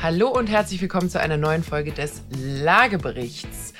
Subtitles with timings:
[0.00, 3.74] Hallo und herzlich willkommen zu einer neuen Folge des Lageberichts.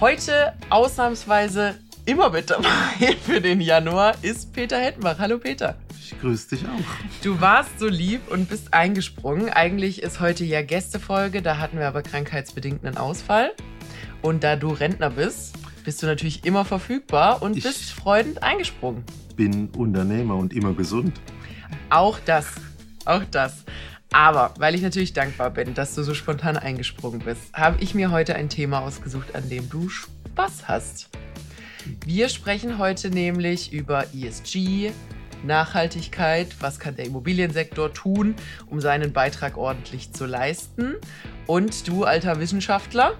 [0.00, 2.66] Heute ausnahmsweise immer mit dabei
[3.24, 5.20] für den Januar ist Peter Hettenbach.
[5.20, 5.76] Hallo Peter.
[6.00, 7.22] Ich grüße dich auch.
[7.22, 9.50] Du warst so lieb und bist eingesprungen.
[9.50, 13.52] Eigentlich ist heute ja Gästefolge, da hatten wir aber krankheitsbedingt einen Ausfall.
[14.20, 15.54] Und da du Rentner bist,
[15.84, 19.04] bist du natürlich immer verfügbar und ich bist freudend eingesprungen.
[19.36, 21.20] Bin Unternehmer und immer gesund.
[21.88, 22.46] Auch das,
[23.04, 23.64] auch das.
[24.12, 28.10] Aber weil ich natürlich dankbar bin, dass du so spontan eingesprungen bist, habe ich mir
[28.10, 31.08] heute ein Thema ausgesucht, an dem du Spaß hast.
[32.04, 34.92] Wir sprechen heute nämlich über ESG,
[35.44, 40.94] Nachhaltigkeit, was kann der Immobiliensektor tun, um seinen Beitrag ordentlich zu leisten.
[41.46, 43.16] Und du, alter Wissenschaftler,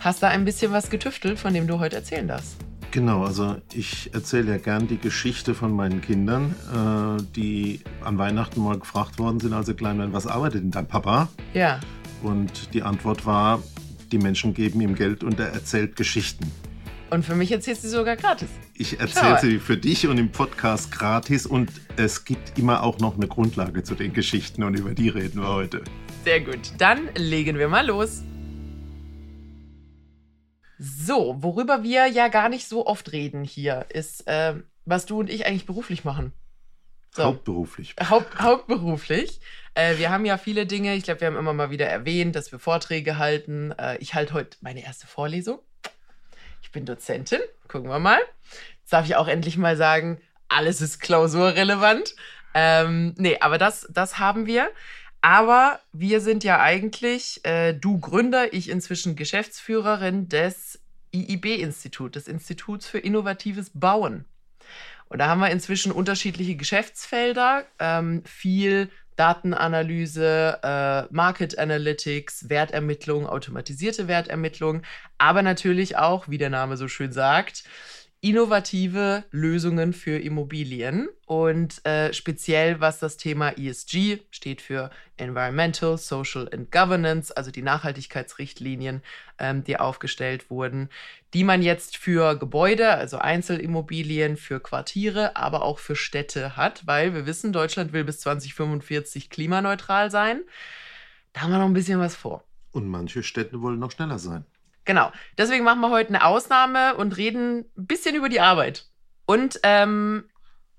[0.00, 2.56] hast da ein bisschen was getüftelt, von dem du heute erzählen darfst.
[2.92, 8.62] Genau, also ich erzähle ja gern die Geschichte von meinen Kindern, äh, die an Weihnachten
[8.62, 11.28] mal gefragt worden sind, als sie klein waren, was arbeitet denn dein Papa?
[11.54, 11.80] Ja.
[12.22, 13.62] Und die Antwort war,
[14.12, 16.52] die Menschen geben ihm Geld und er erzählt Geschichten.
[17.08, 18.48] Und für mich erzählst du sie sogar gratis.
[18.74, 23.16] Ich erzähle sie für dich und im Podcast gratis und es gibt immer auch noch
[23.16, 25.82] eine Grundlage zu den Geschichten und über die reden wir heute.
[26.24, 28.22] Sehr gut, dann legen wir mal los.
[30.78, 35.30] So, worüber wir ja gar nicht so oft reden hier, ist, äh, was du und
[35.30, 36.32] ich eigentlich beruflich machen.
[37.14, 37.24] So.
[37.24, 37.94] Hauptberuflich.
[38.08, 39.40] Haupt, hauptberuflich.
[39.74, 40.94] Äh, wir haben ja viele Dinge.
[40.94, 43.72] Ich glaube, wir haben immer mal wieder erwähnt, dass wir Vorträge halten.
[43.72, 45.58] Äh, ich halte heute meine erste Vorlesung.
[46.62, 47.40] Ich bin Dozentin.
[47.68, 48.18] Gucken wir mal.
[48.80, 52.14] Jetzt darf ich auch endlich mal sagen, alles ist klausurrelevant.
[52.54, 54.70] Ähm, nee, aber das, das haben wir.
[55.22, 60.80] Aber wir sind ja eigentlich, äh, du Gründer, ich inzwischen Geschäftsführerin des
[61.14, 64.24] IIB-Institut, des Instituts für innovatives Bauen.
[65.08, 74.08] Und da haben wir inzwischen unterschiedliche Geschäftsfelder, ähm, viel Datenanalyse, äh, Market Analytics, Wertermittlung, automatisierte
[74.08, 74.82] Wertermittlung,
[75.18, 77.64] aber natürlich auch, wie der Name so schön sagt,
[78.22, 86.48] innovative Lösungen für Immobilien und äh, speziell was das Thema ESG steht für Environmental, Social
[86.52, 89.02] and Governance, also die Nachhaltigkeitsrichtlinien,
[89.40, 90.88] ähm, die aufgestellt wurden,
[91.34, 97.14] die man jetzt für Gebäude, also Einzelimmobilien, für Quartiere, aber auch für Städte hat, weil
[97.14, 100.42] wir wissen, Deutschland will bis 2045 klimaneutral sein.
[101.32, 102.44] Da haben wir noch ein bisschen was vor.
[102.70, 104.44] Und manche Städte wollen noch schneller sein.
[104.84, 105.12] Genau.
[105.38, 108.86] Deswegen machen wir heute eine Ausnahme und reden ein bisschen über die Arbeit.
[109.26, 110.24] Und ähm,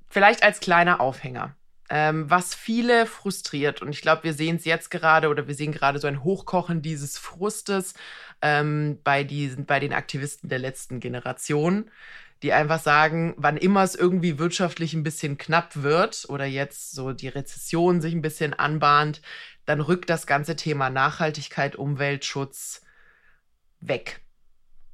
[0.09, 1.55] vielleicht als kleiner Aufhänger.
[1.89, 5.71] Ähm, was viele frustriert, und ich glaube, wir sehen es jetzt gerade oder wir sehen
[5.71, 7.93] gerade so ein Hochkochen dieses Frustes
[8.41, 11.91] ähm, bei, diesen, bei den Aktivisten der letzten Generation,
[12.41, 17.13] die einfach sagen, wann immer es irgendwie wirtschaftlich ein bisschen knapp wird oder jetzt so
[17.13, 19.21] die Rezession sich ein bisschen anbahnt,
[19.65, 22.82] dann rückt das ganze Thema Nachhaltigkeit, Umweltschutz,
[23.87, 24.21] weg.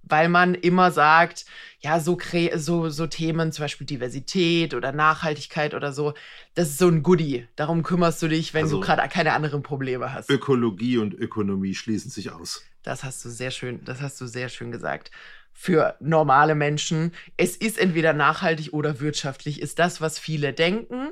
[0.04, 1.46] Weil man immer sagt,
[1.82, 2.18] ja, so,
[2.56, 6.14] so, so Themen, zum Beispiel Diversität oder Nachhaltigkeit oder so,
[6.56, 7.48] das ist so ein Goodie.
[7.56, 10.30] Darum kümmerst du dich, wenn also, du gerade keine anderen Probleme hast.
[10.30, 12.64] Ökologie und Ökonomie schließen sich aus.
[12.82, 15.12] Das hast du sehr schön, das hast du sehr schön gesagt.
[15.54, 21.10] Für normale Menschen, es ist entweder nachhaltig oder wirtschaftlich, ist das, was viele denken.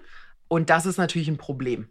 [0.47, 1.89] Und das ist natürlich ein Problem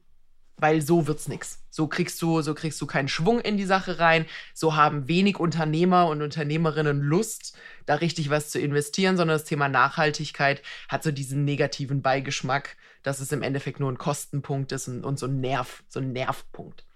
[0.58, 1.62] weil so wird's nix.
[1.70, 4.24] So kriegst du, so kriegst du keinen Schwung in die Sache rein.
[4.54, 9.68] So haben wenig Unternehmer und Unternehmerinnen Lust, da richtig was zu investieren, sondern das Thema
[9.68, 15.04] Nachhaltigkeit hat so diesen negativen Beigeschmack, dass es im Endeffekt nur ein Kostenpunkt ist und,
[15.04, 16.86] und so ein Nerv, so ein Nervpunkt.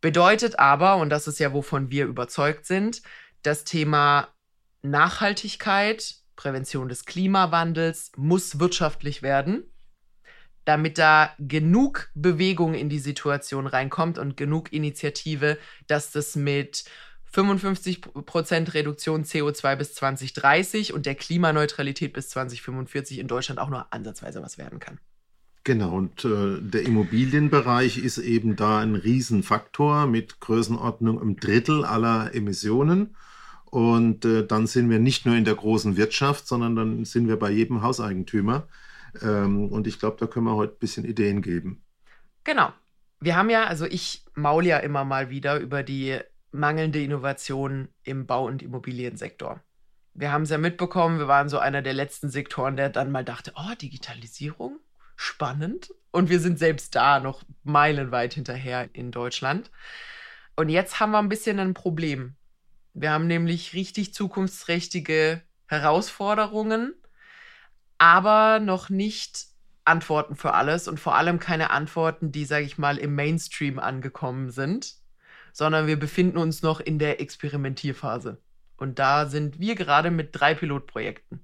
[0.00, 3.02] Bedeutet aber, und das ist ja, wovon wir überzeugt sind,
[3.42, 4.28] das Thema
[4.82, 9.70] Nachhaltigkeit, Prävention des Klimawandels muss wirtschaftlich werden
[10.64, 16.84] damit da genug Bewegung in die Situation reinkommt und genug Initiative, dass das mit
[17.32, 24.42] 55% Reduktion CO2 bis 2030 und der Klimaneutralität bis 2045 in Deutschland auch nur ansatzweise
[24.42, 24.98] was werden kann.
[25.62, 32.34] Genau, und äh, der Immobilienbereich ist eben da ein Riesenfaktor mit Größenordnung im Drittel aller
[32.34, 33.14] Emissionen.
[33.66, 37.38] Und äh, dann sind wir nicht nur in der großen Wirtschaft, sondern dann sind wir
[37.38, 38.66] bei jedem Hauseigentümer.
[39.22, 41.82] Ähm, und ich glaube, da können wir heute ein bisschen Ideen geben.
[42.44, 42.72] Genau.
[43.20, 46.18] Wir haben ja, also ich maul ja immer mal wieder über die
[46.52, 49.60] mangelnde Innovation im Bau- und Immobiliensektor.
[50.14, 53.24] Wir haben es ja mitbekommen, wir waren so einer der letzten Sektoren, der dann mal
[53.24, 54.80] dachte, oh, Digitalisierung,
[55.16, 55.94] spannend.
[56.10, 59.70] Und wir sind selbst da noch meilenweit hinterher in Deutschland.
[60.56, 62.34] Und jetzt haben wir ein bisschen ein Problem.
[62.92, 66.94] Wir haben nämlich richtig zukunftsträchtige Herausforderungen
[68.00, 69.46] aber noch nicht
[69.84, 74.50] Antworten für alles und vor allem keine Antworten, die, sage ich mal, im Mainstream angekommen
[74.50, 74.96] sind.
[75.52, 78.38] sondern wir befinden uns noch in der Experimentierphase.
[78.76, 81.40] Und da sind wir gerade mit drei Pilotprojekten.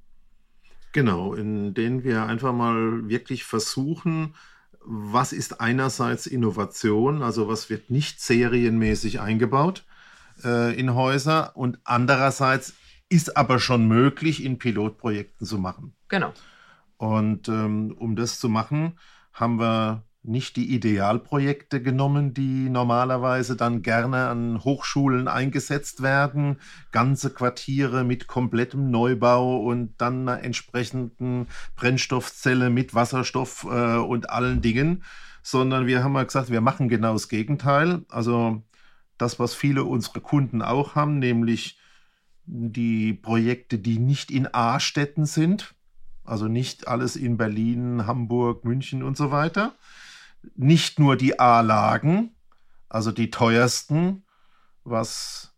[0.93, 4.37] Genau, in denen wir einfach mal wirklich versuchen,
[4.81, 9.85] was ist einerseits Innovation, also was wird nicht serienmäßig eingebaut
[10.45, 12.75] äh, in Häuser und andererseits
[13.09, 15.95] ist aber schon möglich, in Pilotprojekten zu machen.
[16.09, 16.33] Genau.
[16.97, 18.99] Und ähm, um das zu machen,
[19.33, 26.57] haben wir nicht die Idealprojekte genommen, die normalerweise dann gerne an Hochschulen eingesetzt werden.
[26.91, 34.63] Ganze Quartiere mit komplettem Neubau und dann einer entsprechenden Brennstoffzelle mit Wasserstoff äh, und allen
[34.63, 35.05] Dingen,
[35.43, 38.05] sondern wir haben mal gesagt, wir machen genau das Gegenteil.
[38.09, 38.65] Also
[39.19, 41.79] das, was viele unserer Kunden auch haben, nämlich
[42.47, 45.75] die Projekte, die nicht in A-Städten sind,
[46.25, 49.75] also nicht alles in Berlin, Hamburg, München und so weiter.
[50.55, 52.31] Nicht nur die A-Lagen,
[52.89, 54.25] also die teuersten,
[54.85, 55.53] was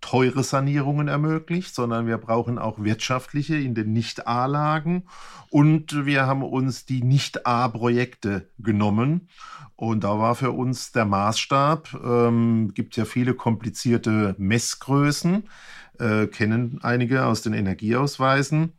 [0.00, 5.04] teure Sanierungen ermöglicht, sondern wir brauchen auch wirtschaftliche in den Nicht-A-Lagen.
[5.50, 9.28] Und wir haben uns die Nicht-A-Projekte genommen.
[9.76, 15.48] Und da war für uns der Maßstab, ähm, gibt ja viele komplizierte Messgrößen,
[15.98, 18.72] äh, kennen einige aus den Energieausweisen.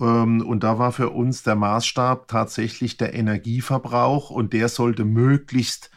[0.00, 5.90] Ähm, und da war für uns der Maßstab tatsächlich der Energieverbrauch und der sollte möglichst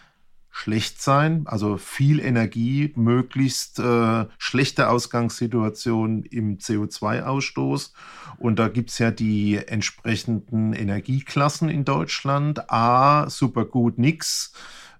[0.53, 7.93] schlecht sein, also viel Energie, möglichst äh, schlechte Ausgangssituation im CO2-Ausstoß.
[8.37, 12.69] Und da gibt es ja die entsprechenden Energieklassen in Deutschland.
[12.69, 14.53] A, super gut nix.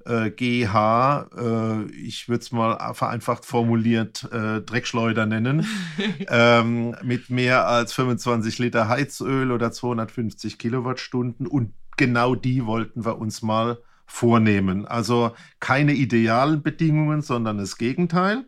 [0.06, 5.66] Äh, GH, äh, ich würde es mal vereinfacht formuliert, äh, Dreckschleuder nennen,
[6.28, 11.48] ähm, mit mehr als 25 Liter Heizöl oder 250 Kilowattstunden.
[11.48, 14.86] Und genau die wollten wir uns mal vornehmen.
[14.86, 18.46] Also keine idealen Bedingungen, sondern das Gegenteil.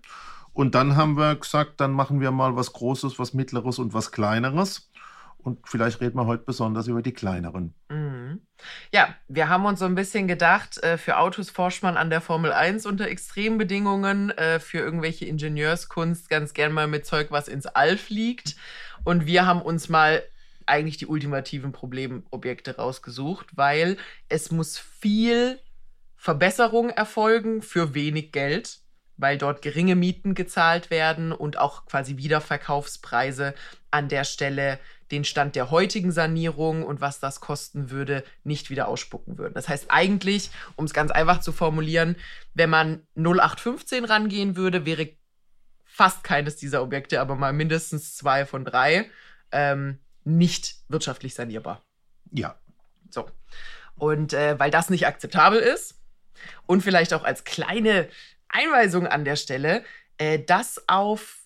[0.53, 4.11] Und dann haben wir gesagt, dann machen wir mal was Großes, was Mittleres und was
[4.11, 4.91] Kleineres.
[5.43, 7.73] Und vielleicht reden wir heute besonders über die kleineren.
[7.89, 8.41] Mhm.
[8.91, 12.21] Ja, wir haben uns so ein bisschen gedacht, äh, für Autos forscht man an der
[12.21, 17.47] Formel 1 unter extremen Bedingungen, äh, für irgendwelche Ingenieurskunst ganz gern mal mit Zeug, was
[17.47, 18.55] ins All fliegt.
[19.03, 20.23] Und wir haben uns mal
[20.65, 23.97] eigentlich die ultimativen Problemobjekte rausgesucht, weil
[24.29, 25.59] es muss viel
[26.15, 28.83] Verbesserung erfolgen für wenig Geld
[29.17, 33.53] weil dort geringe Mieten gezahlt werden und auch quasi Wiederverkaufspreise
[33.91, 34.79] an der Stelle
[35.13, 39.53] den Stand der heutigen Sanierung und was das kosten würde, nicht wieder ausspucken würden.
[39.53, 42.15] Das heißt eigentlich, um es ganz einfach zu formulieren,
[42.55, 45.09] wenn man 0815 rangehen würde, wäre
[45.85, 49.09] fast keines dieser Objekte, aber mal mindestens zwei von drei,
[49.51, 51.83] ähm, nicht wirtschaftlich sanierbar.
[52.31, 52.55] Ja.
[53.11, 53.29] So.
[53.95, 55.99] Und äh, weil das nicht akzeptabel ist
[56.65, 58.09] und vielleicht auch als kleine
[58.49, 59.83] Einweisung an der Stelle,
[60.17, 61.42] äh, das auf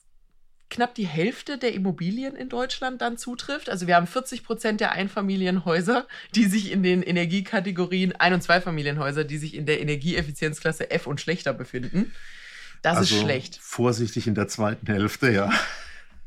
[0.70, 3.70] knapp die Hälfte der Immobilien in Deutschland dann zutrifft.
[3.70, 9.24] Also wir haben 40 Prozent der Einfamilienhäuser, die sich in den Energiekategorien Ein- und Zweifamilienhäuser,
[9.24, 12.14] die sich in der Energieeffizienzklasse F und schlechter befinden.
[12.82, 13.60] Das also ist schlecht.
[13.62, 15.52] Vorsichtig in der zweiten Hälfte, ja.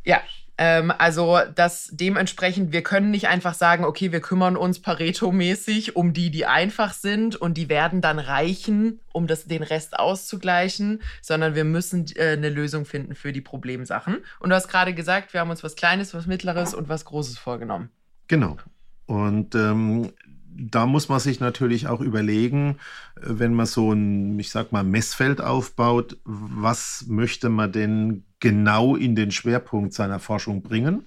[0.04, 0.22] Ja,
[0.60, 6.12] ähm, also das dementsprechend, wir können nicht einfach sagen, okay, wir kümmern uns Pareto-mäßig um
[6.12, 11.54] die, die einfach sind und die werden dann reichen, um das, den Rest auszugleichen, sondern
[11.54, 14.18] wir müssen äh, eine Lösung finden für die Problemsachen.
[14.38, 17.38] Und du hast gerade gesagt, wir haben uns was Kleines, was Mittleres und was Großes
[17.38, 17.88] vorgenommen.
[18.28, 18.58] Genau.
[19.06, 20.12] Und ähm,
[20.46, 22.76] da muss man sich natürlich auch überlegen,
[23.16, 29.14] wenn man so ein, ich sag mal, Messfeld aufbaut, was möchte man denn genau in
[29.14, 31.04] den Schwerpunkt seiner Forschung bringen?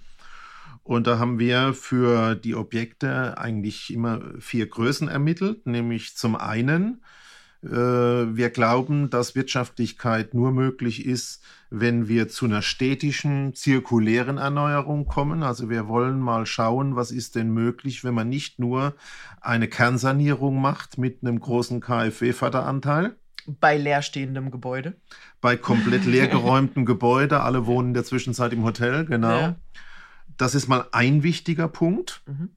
[0.83, 7.01] Und da haben wir für die Objekte eigentlich immer vier Größen ermittelt, nämlich zum einen
[7.63, 7.69] äh,
[8.35, 15.43] wir glauben, dass Wirtschaftlichkeit nur möglich ist, wenn wir zu einer städtischen, zirkulären Erneuerung kommen.
[15.43, 18.95] Also wir wollen mal schauen, was ist denn möglich, wenn man nicht nur
[19.41, 23.15] eine Kernsanierung macht mit einem großen KfW-Förderanteil.
[23.47, 24.95] Bei leerstehendem Gebäude.
[25.41, 27.41] Bei komplett leergeräumtem Gebäude.
[27.41, 29.39] Alle wohnen in der Zwischenzeit im Hotel, genau.
[29.39, 29.55] Ja.
[30.38, 32.21] Das ist mal ein wichtiger Punkt.
[32.25, 32.50] Mhm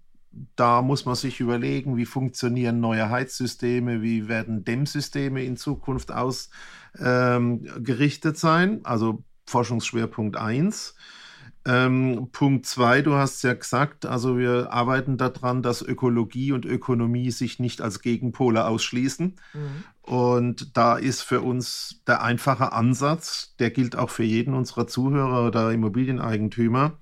[0.54, 8.34] da muss man sich überlegen, wie funktionieren neue Heizsysteme, wie werden Dämmsysteme in Zukunft ausgerichtet
[8.34, 8.80] ähm, sein.
[8.84, 10.94] Also Forschungsschwerpunkt 1.
[11.64, 17.32] Ähm, Punkt 2, du hast ja gesagt, also wir arbeiten daran, dass Ökologie und Ökonomie
[17.32, 19.34] sich nicht als Gegenpole ausschließen.
[19.52, 19.84] Mhm.
[20.06, 25.46] Und da ist für uns der einfache Ansatz, der gilt auch für jeden unserer Zuhörer
[25.46, 26.98] oder Immobilieneigentümer,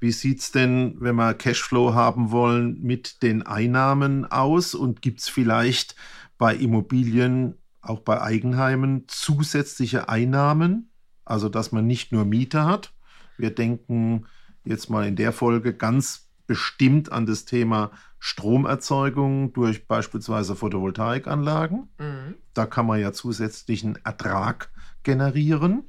[0.00, 4.74] wie sieht es denn, wenn wir Cashflow haben wollen, mit den Einnahmen aus?
[4.74, 5.94] Und gibt es vielleicht
[6.38, 10.90] bei Immobilien auch bei Eigenheimen zusätzliche Einnahmen,
[11.26, 12.94] also dass man nicht nur Miete hat.
[13.36, 14.26] Wir denken
[14.64, 21.88] jetzt mal in der Folge ganz bestimmt an das Thema Stromerzeugung durch beispielsweise Photovoltaikanlagen.
[21.96, 22.34] Mhm.
[22.54, 24.68] Da kann man ja zusätzlichen Ertrag
[25.04, 25.84] generieren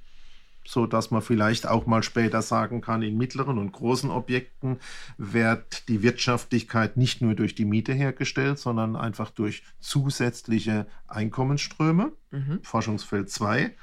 [0.64, 4.78] so dass man vielleicht auch mal später sagen kann, in mittleren und großen Objekten
[5.18, 12.12] wird die Wirtschaftlichkeit nicht nur durch die Miete hergestellt, sondern einfach durch zusätzliche Einkommensströme.
[12.30, 12.60] Mhm.
[12.62, 13.76] Forschungsfeld 2.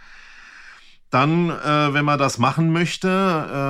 [1.10, 3.08] Dann, äh, wenn man das machen möchte,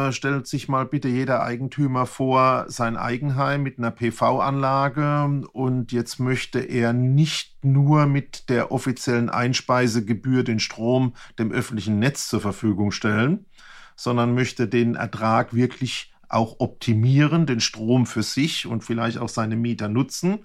[0.08, 6.18] äh, stellt sich mal bitte jeder Eigentümer vor, sein Eigenheim mit einer PV-Anlage und jetzt
[6.18, 12.90] möchte er nicht nur mit der offiziellen Einspeisegebühr den Strom dem öffentlichen Netz zur Verfügung
[12.90, 13.46] stellen,
[13.94, 19.54] sondern möchte den Ertrag wirklich auch optimieren, den Strom für sich und vielleicht auch seine
[19.54, 20.40] Mieter nutzen.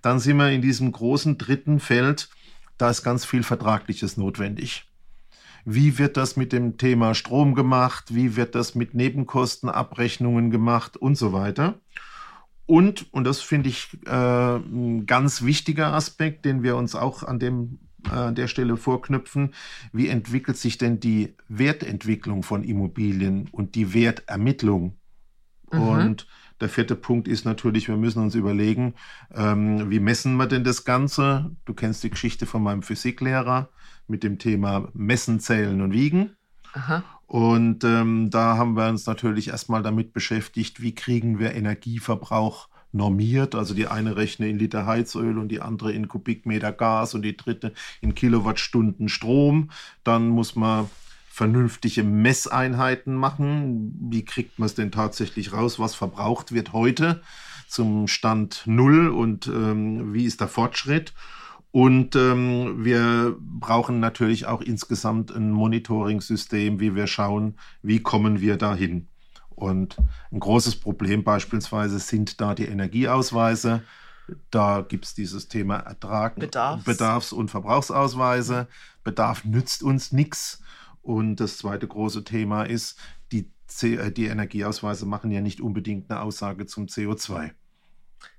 [0.00, 2.30] Dann sind wir in diesem großen dritten Feld,
[2.78, 4.89] da ist ganz viel Vertragliches notwendig.
[5.64, 8.14] Wie wird das mit dem Thema Strom gemacht?
[8.14, 11.80] Wie wird das mit Nebenkostenabrechnungen gemacht und so weiter?
[12.66, 17.38] Und, und das finde ich äh, ein ganz wichtiger Aspekt, den wir uns auch an
[17.40, 17.80] dem
[18.12, 19.54] äh, der Stelle vorknüpfen.
[19.92, 24.96] Wie entwickelt sich denn die Wertentwicklung von Immobilien und die Wertermittlung?
[25.72, 25.80] Mhm.
[25.80, 26.26] Und
[26.60, 28.94] der vierte Punkt ist natürlich, wir müssen uns überlegen,
[29.34, 31.50] ähm, wie messen wir denn das Ganze?
[31.64, 33.70] Du kennst die Geschichte von meinem Physiklehrer
[34.10, 36.36] mit dem Thema Messen, Zählen und Wiegen.
[36.72, 37.02] Aha.
[37.26, 43.54] Und ähm, da haben wir uns natürlich erstmal damit beschäftigt, wie kriegen wir Energieverbrauch normiert.
[43.54, 47.36] Also die eine rechne in Liter Heizöl und die andere in Kubikmeter Gas und die
[47.36, 49.70] dritte in Kilowattstunden Strom.
[50.02, 50.90] Dann muss man
[51.28, 53.96] vernünftige Messeinheiten machen.
[54.10, 57.22] Wie kriegt man es denn tatsächlich raus, was verbraucht wird heute
[57.68, 61.14] zum Stand Null und ähm, wie ist der Fortschritt?
[61.72, 68.56] Und ähm, wir brauchen natürlich auch insgesamt ein Monitoring-System, wie wir schauen, wie kommen wir
[68.56, 69.06] dahin.
[69.50, 69.96] Und
[70.32, 73.82] ein großes Problem beispielsweise sind da die Energieausweise.
[74.50, 76.84] Da gibt es dieses Thema Ertrag, Bedarfs.
[76.84, 78.68] Bedarfs- und Verbrauchsausweise.
[79.04, 80.62] Bedarf nützt uns nichts.
[81.02, 82.98] Und das zweite große Thema ist,
[83.32, 87.50] die, C äh, die Energieausweise machen ja nicht unbedingt eine Aussage zum CO2.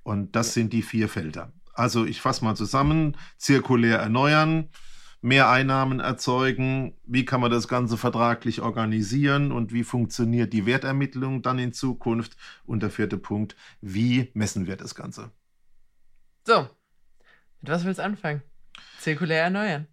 [0.03, 1.51] Und das sind die vier Felder.
[1.73, 4.69] Also ich fasse mal zusammen, zirkulär erneuern,
[5.21, 11.41] mehr Einnahmen erzeugen, wie kann man das Ganze vertraglich organisieren und wie funktioniert die Wertermittlung
[11.41, 12.35] dann in Zukunft
[12.65, 15.31] und der vierte Punkt, wie messen wir das Ganze.
[16.45, 16.67] So,
[17.61, 18.41] mit was willst du anfangen?
[18.99, 19.87] Zirkulär erneuern.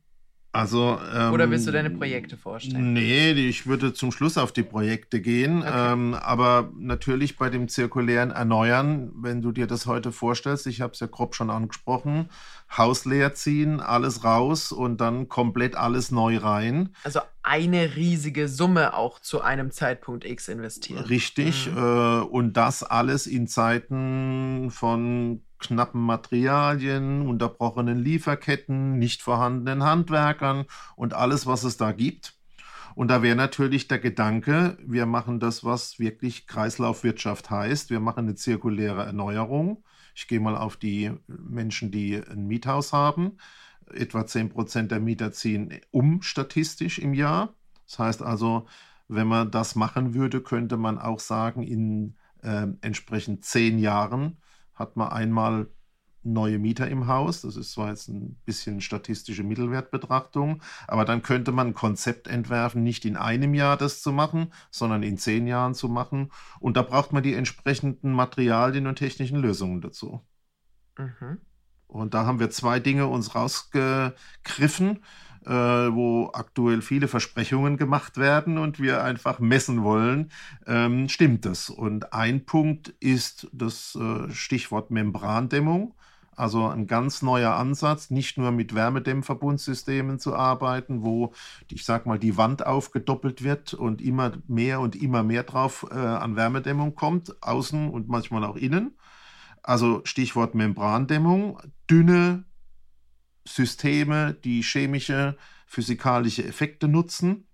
[0.51, 2.95] Also, ähm, Oder willst du deine Projekte vorstellen?
[2.95, 5.59] Nee, ich würde zum Schluss auf die Projekte gehen.
[5.59, 5.93] Okay.
[5.93, 10.95] Ähm, aber natürlich bei dem zirkulären Erneuern, wenn du dir das heute vorstellst, ich habe
[10.95, 12.31] es ja grob schon angesprochen,
[12.77, 16.95] Haus leer ziehen, alles raus und dann komplett alles neu rein.
[17.05, 21.05] Also eine riesige Summe auch zu einem Zeitpunkt X investieren.
[21.05, 21.71] Richtig.
[21.71, 21.79] Mhm.
[21.79, 31.15] Äh, und das alles in Zeiten von knappen Materialien, unterbrochenen Lieferketten, nicht vorhandenen Handwerkern und
[31.15, 32.35] alles, was es da gibt.
[32.95, 37.91] Und da wäre natürlich der Gedanke, wir machen das, was wirklich Kreislaufwirtschaft heißt.
[37.91, 39.85] Wir machen eine zirkuläre Erneuerung.
[40.17, 43.37] Ich gehe mal auf die Menschen, die ein Miethaus haben.
[43.95, 47.55] Etwa 10 Prozent der Mieter ziehen um statistisch im Jahr.
[47.87, 48.67] Das heißt also,
[49.07, 54.39] wenn man das machen würde, könnte man auch sagen, in äh, entsprechend zehn Jahren
[54.79, 55.69] hat man einmal
[56.23, 57.43] neue Mieter im Haus.
[57.43, 62.83] Das ist zwar jetzt ein bisschen statistische Mittelwertbetrachtung, aber dann könnte man ein Konzept entwerfen,
[62.83, 66.31] nicht in einem Jahr das zu machen, sondern in zehn Jahren zu machen.
[66.61, 70.25] Und da braucht man die entsprechenden Materialien und technischen Lösungen dazu.
[70.97, 71.39] Mhm.
[71.87, 75.03] Und da haben wir zwei Dinge uns rausgegriffen
[75.47, 80.31] äh, wo aktuell viele Versprechungen gemacht werden und wir einfach messen wollen,
[80.67, 81.71] ähm, stimmt das.
[81.71, 85.95] Und ein Punkt ist das äh, Stichwort Membrandämmung.
[86.39, 91.33] Also ein ganz neuer Ansatz, nicht nur mit Wärmedämmverbundsystemen zu arbeiten, wo,
[91.69, 95.97] ich sag mal, die Wand aufgedoppelt wird und immer mehr und immer mehr drauf äh,
[95.97, 98.97] an Wärmedämmung kommt, außen und manchmal auch innen.
[99.65, 101.59] Also Stichwort Membrandämmung,
[101.91, 102.45] dünne
[103.49, 105.37] Systeme, die chemische,
[105.67, 107.47] physikalische Effekte nutzen,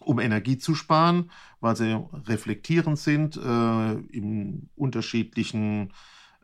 [0.00, 1.30] um Energie zu sparen,
[1.60, 5.92] weil sie reflektierend sind äh, in unterschiedlichen,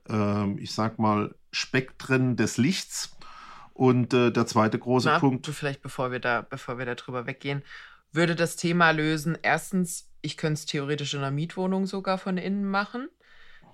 [0.08, 3.16] äh, ich sag mal, Spektren des Lichts.
[3.74, 5.46] Und äh, der zweite große Na, Punkt.
[5.46, 7.62] Vielleicht bevor wir da, bevor wir da drüber weggehen,
[8.12, 9.38] würde das Thema lösen.
[9.40, 13.08] Erstens, ich könnte es theoretisch in einer Mietwohnung sogar von innen machen.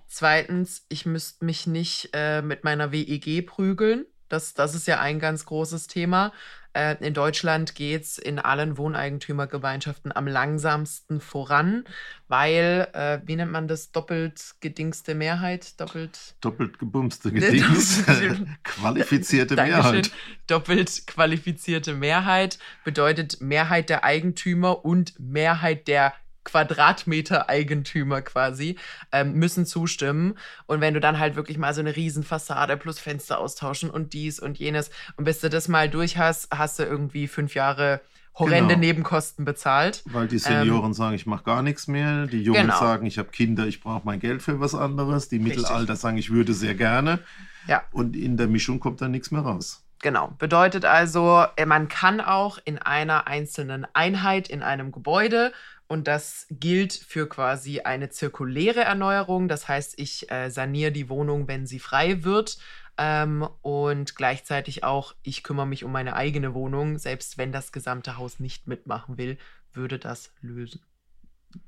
[0.07, 5.19] Zweitens, ich müsste mich nicht äh, mit meiner WEG prügeln, Das, das ist ja ein
[5.19, 6.33] ganz großes Thema.
[6.75, 11.85] Äh, in Deutschland geht es in allen Wohneigentümergemeinschaften am langsamsten voran,
[12.29, 15.81] weil, äh, wie nennt man das, doppelt gedingste Mehrheit?
[15.81, 18.05] Doppelt, doppelt gebumste Gedings,
[18.63, 20.11] qualifizierte Mehrheit.
[20.47, 26.15] Doppelt qualifizierte Mehrheit bedeutet Mehrheit der Eigentümer und Mehrheit der
[26.49, 28.77] Quadratmeter-Eigentümer quasi
[29.13, 30.37] ähm, müssen zustimmen.
[30.67, 34.41] Und wenn du dann halt wirklich mal so eine Riesenfassade plus Fenster austauschen und dies
[34.41, 38.01] und jenes und bis du das mal durch hast, hast du irgendwie fünf Jahre
[38.35, 38.81] horrende genau.
[38.81, 40.03] Nebenkosten bezahlt.
[40.07, 42.27] Weil die Senioren ähm, sagen, ich mache gar nichts mehr.
[42.27, 42.79] Die Jungen genau.
[42.79, 45.29] sagen, ich habe Kinder, ich brauche mein Geld für was anderes.
[45.29, 47.19] Die Mittelalter sagen, ich würde sehr gerne.
[47.67, 47.83] Ja.
[47.93, 49.85] Und in der Mischung kommt dann nichts mehr raus.
[50.01, 50.33] Genau.
[50.39, 55.53] Bedeutet also, äh, man kann auch in einer einzelnen Einheit in einem Gebäude
[55.89, 59.49] und das gilt für quasi eine zirkuläre Erneuerung.
[59.49, 62.59] Das heißt, ich äh, saniere die Wohnung, wenn sie frei wird.
[62.99, 66.99] Ähm, und gleichzeitig auch, ich kümmere mich um meine eigene Wohnung.
[66.99, 69.39] Selbst wenn das gesamte Haus nicht mitmachen will,
[69.73, 70.83] würde das lösen.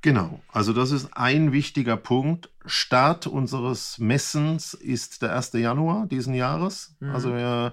[0.03, 2.51] Genau, also das ist ein wichtiger Punkt.
[2.67, 5.55] Start unseres Messens ist der 1.
[5.55, 6.95] Januar diesen Jahres.
[7.01, 7.11] Mhm.
[7.11, 7.73] Also wir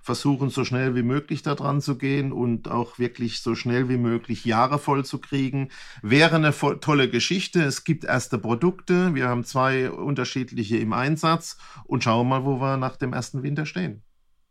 [0.00, 3.96] versuchen so schnell wie möglich da dran zu gehen und auch wirklich so schnell wie
[3.96, 5.70] möglich Jahre voll zu kriegen.
[6.02, 7.62] Wäre eine tolle Geschichte.
[7.62, 9.14] Es gibt erste Produkte.
[9.14, 13.66] Wir haben zwei unterschiedliche im Einsatz und schauen mal, wo wir nach dem ersten Winter
[13.66, 14.02] stehen.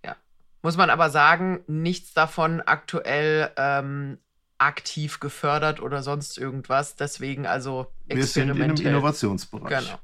[0.05, 0.15] Ja.
[0.61, 4.19] Muss man aber sagen, nichts davon aktuell ähm,
[4.57, 6.95] aktiv gefördert oder sonst irgendwas.
[6.95, 8.69] Deswegen also experimentell.
[8.69, 9.85] Wir sind im Innovationsbereich.
[9.85, 9.99] Genau.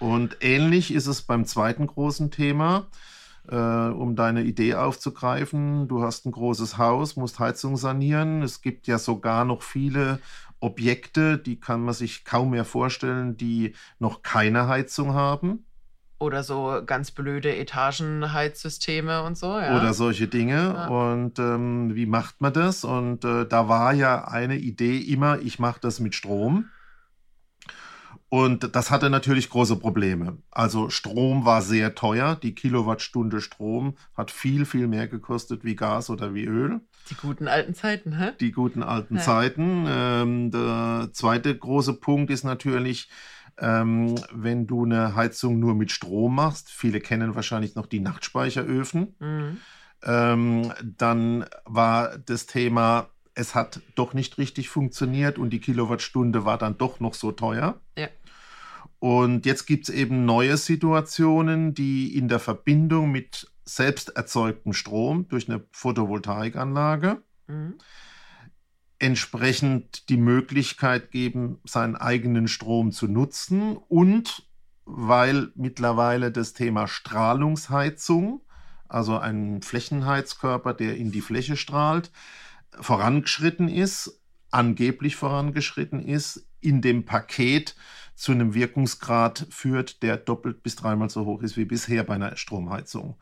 [0.00, 2.88] Und ähnlich ist es beim zweiten großen Thema
[3.50, 5.88] äh, um deine Idee aufzugreifen.
[5.88, 8.42] Du hast ein großes Haus, musst Heizung sanieren.
[8.42, 10.20] Es gibt ja sogar noch viele
[10.60, 15.64] Objekte, die kann man sich kaum mehr vorstellen, die noch keine Heizung haben.
[16.18, 19.58] Oder so ganz blöde Etagenheizsysteme und so.
[19.58, 19.78] Ja.
[19.78, 20.74] Oder solche Dinge.
[20.76, 20.88] Ja.
[20.88, 22.84] Und ähm, wie macht man das?
[22.84, 26.66] Und äh, da war ja eine Idee immer, ich mache das mit Strom.
[28.30, 30.38] Und das hatte natürlich große Probleme.
[30.52, 32.36] Also Strom war sehr teuer.
[32.36, 36.80] Die Kilowattstunde Strom hat viel, viel mehr gekostet wie Gas oder wie Öl.
[37.10, 38.30] Die guten alten Zeiten, hä?
[38.38, 39.20] Die guten alten ja.
[39.20, 39.84] Zeiten.
[39.88, 43.10] Ähm, der zweite große Punkt ist natürlich,
[43.58, 49.16] ähm, wenn du eine Heizung nur mit Strom machst, viele kennen wahrscheinlich noch die Nachtspeicheröfen,
[49.18, 49.56] mhm.
[50.04, 56.58] ähm, dann war das Thema, es hat doch nicht richtig funktioniert und die Kilowattstunde war
[56.58, 57.80] dann doch noch so teuer.
[57.98, 58.08] Ja.
[59.00, 65.26] Und jetzt gibt es eben neue Situationen, die in der Verbindung mit selbst erzeugtem Strom
[65.28, 67.78] durch eine Photovoltaikanlage mhm.
[68.98, 74.46] entsprechend die Möglichkeit geben, seinen eigenen Strom zu nutzen und
[74.84, 78.42] weil mittlerweile das Thema Strahlungsheizung,
[78.88, 82.10] also ein Flächenheizkörper, der in die Fläche strahlt,
[82.78, 87.76] vorangeschritten ist, angeblich vorangeschritten ist, in dem Paket
[88.20, 92.36] zu einem Wirkungsgrad führt, der doppelt bis dreimal so hoch ist wie bisher bei einer
[92.36, 93.16] Stromheizung.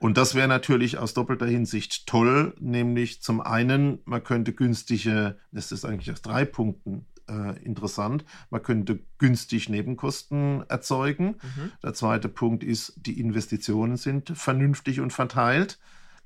[0.00, 5.70] Und das wäre natürlich aus doppelter Hinsicht toll, nämlich zum einen, man könnte günstige, das
[5.70, 11.36] ist eigentlich aus drei Punkten äh, interessant, man könnte günstig Nebenkosten erzeugen.
[11.42, 11.70] Mhm.
[11.84, 15.78] Der zweite Punkt ist, die Investitionen sind vernünftig und verteilt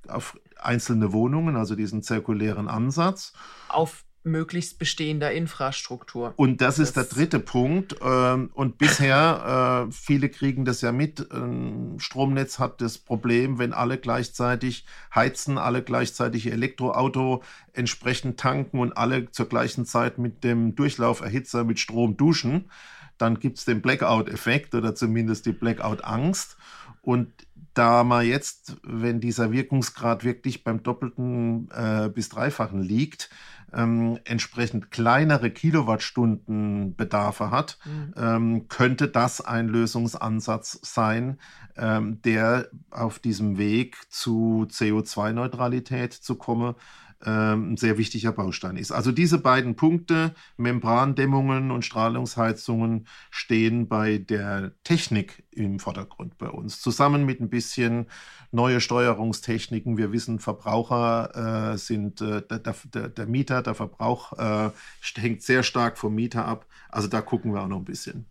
[0.08, 3.34] auf einzelne Wohnungen, also diesen zirkulären Ansatz.
[3.68, 6.32] Auf möglichst bestehender Infrastruktur.
[6.36, 7.96] Und das, das ist der dritte Punkt.
[8.02, 13.72] Ähm, und bisher, äh, viele kriegen das ja mit, ein Stromnetz hat das Problem, wenn
[13.72, 20.74] alle gleichzeitig heizen, alle gleichzeitig Elektroauto entsprechend tanken und alle zur gleichen Zeit mit dem
[20.74, 22.70] Durchlauferhitzer mit Strom duschen,
[23.18, 26.56] dann gibt es den Blackout-Effekt oder zumindest die Blackout-Angst.
[27.02, 27.30] Und
[27.74, 33.30] da man jetzt, wenn dieser Wirkungsgrad wirklich beim doppelten äh, bis dreifachen liegt,
[33.72, 38.14] ähm, entsprechend kleinere Kilowattstundenbedarfe hat, mhm.
[38.16, 41.38] ähm, könnte das ein Lösungsansatz sein,
[41.76, 46.74] ähm, der auf diesem Weg zu CO2-Neutralität zu kommen,
[47.20, 48.92] ein sehr wichtiger Baustein ist.
[48.92, 56.80] Also diese beiden Punkte, Membrandämmungen und Strahlungsheizungen, stehen bei der Technik im Vordergrund bei uns.
[56.80, 58.06] Zusammen mit ein bisschen
[58.50, 59.96] neue Steuerungstechniken.
[59.96, 64.70] Wir wissen, Verbraucher äh, sind äh, der, der, der, Mieter, der Verbrauch äh,
[65.16, 66.66] hängt sehr stark vom Mieter ab.
[66.88, 68.26] Also da gucken wir auch noch ein bisschen.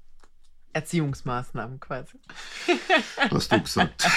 [0.74, 2.20] Erziehungsmaßnahmen quasi.
[3.32, 4.08] Hast du gesagt.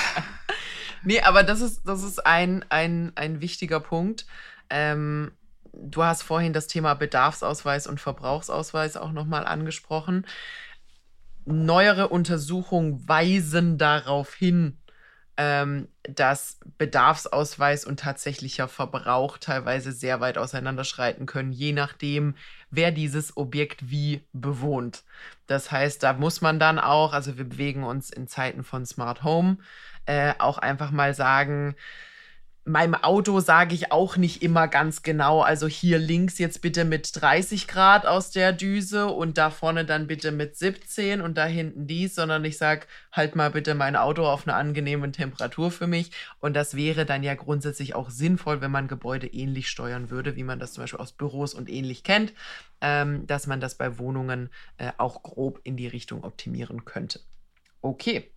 [1.04, 4.26] nee, aber das ist, das ist ein, ein, ein wichtiger Punkt.
[4.70, 5.32] Ähm,
[5.72, 10.26] du hast vorhin das Thema Bedarfsausweis und Verbrauchsausweis auch nochmal angesprochen.
[11.44, 14.78] Neuere Untersuchungen weisen darauf hin,
[15.36, 22.34] ähm, dass Bedarfsausweis und tatsächlicher Verbrauch teilweise sehr weit auseinanderschreiten können, je nachdem,
[22.70, 25.04] wer dieses Objekt wie bewohnt.
[25.46, 29.24] Das heißt, da muss man dann auch, also wir bewegen uns in Zeiten von Smart
[29.24, 29.58] Home,
[30.06, 31.76] äh, auch einfach mal sagen,
[32.66, 37.10] meinem Auto sage ich auch nicht immer ganz genau, also hier links jetzt bitte mit
[37.14, 41.86] 30 Grad aus der Düse und da vorne dann bitte mit 17 und da hinten
[41.86, 46.10] dies, sondern ich sage halt mal bitte mein Auto auf eine angenehme Temperatur für mich.
[46.40, 50.44] Und das wäre dann ja grundsätzlich auch sinnvoll, wenn man Gebäude ähnlich steuern würde, wie
[50.44, 52.32] man das zum Beispiel aus Büros und ähnlich kennt,
[52.80, 57.20] ähm, dass man das bei Wohnungen äh, auch grob in die Richtung optimieren könnte.
[57.80, 58.32] Okay.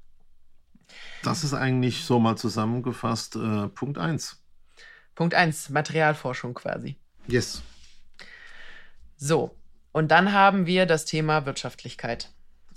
[1.23, 4.41] Das ist eigentlich so mal zusammengefasst äh, Punkt 1.
[5.15, 6.95] Punkt 1, Materialforschung quasi.
[7.27, 7.61] Yes.
[9.17, 9.55] So,
[9.91, 12.29] und dann haben wir das Thema Wirtschaftlichkeit.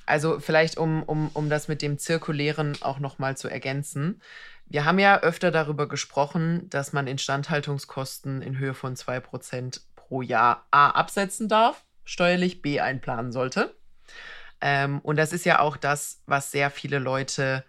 [0.06, 4.20] Also vielleicht, um, um, um das mit dem Zirkulären auch nochmal zu ergänzen.
[4.66, 10.66] Wir haben ja öfter darüber gesprochen, dass man Instandhaltungskosten in Höhe von 2% pro Jahr
[10.70, 13.74] A absetzen darf, steuerlich B einplanen sollte.
[14.60, 17.64] Ähm, und das ist ja auch das, was sehr viele Leute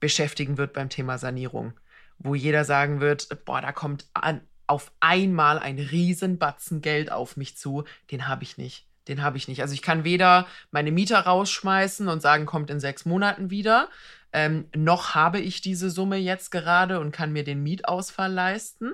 [0.00, 1.74] beschäftigen wird beim Thema Sanierung,
[2.18, 7.56] wo jeder sagen wird, boah, da kommt an, auf einmal ein Riesenbatzen Geld auf mich
[7.56, 8.86] zu, den habe ich nicht.
[9.08, 9.62] Den habe ich nicht.
[9.62, 13.88] Also ich kann weder meine Mieter rausschmeißen und sagen, kommt in sechs Monaten wieder,
[14.32, 18.92] ähm, noch habe ich diese Summe jetzt gerade und kann mir den Mietausfall leisten.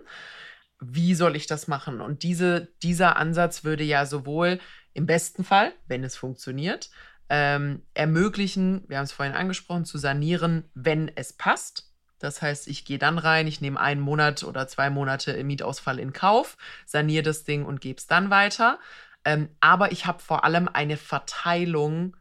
[0.80, 2.00] Wie soll ich das machen?
[2.00, 4.60] Und diese, dieser Ansatz würde ja sowohl
[4.94, 6.90] im besten Fall, wenn es funktioniert,
[7.28, 11.92] ähm, ermöglichen, wir haben es vorhin angesprochen, zu sanieren, wenn es passt.
[12.18, 15.98] Das heißt, ich gehe dann rein, ich nehme einen Monat oder zwei Monate im Mietausfall
[15.98, 16.56] in Kauf,
[16.86, 18.78] saniere das Ding und gebe es dann weiter.
[19.24, 22.16] Ähm, aber ich habe vor allem eine Verteilung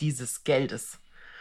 [0.00, 0.98] dieses Geldes.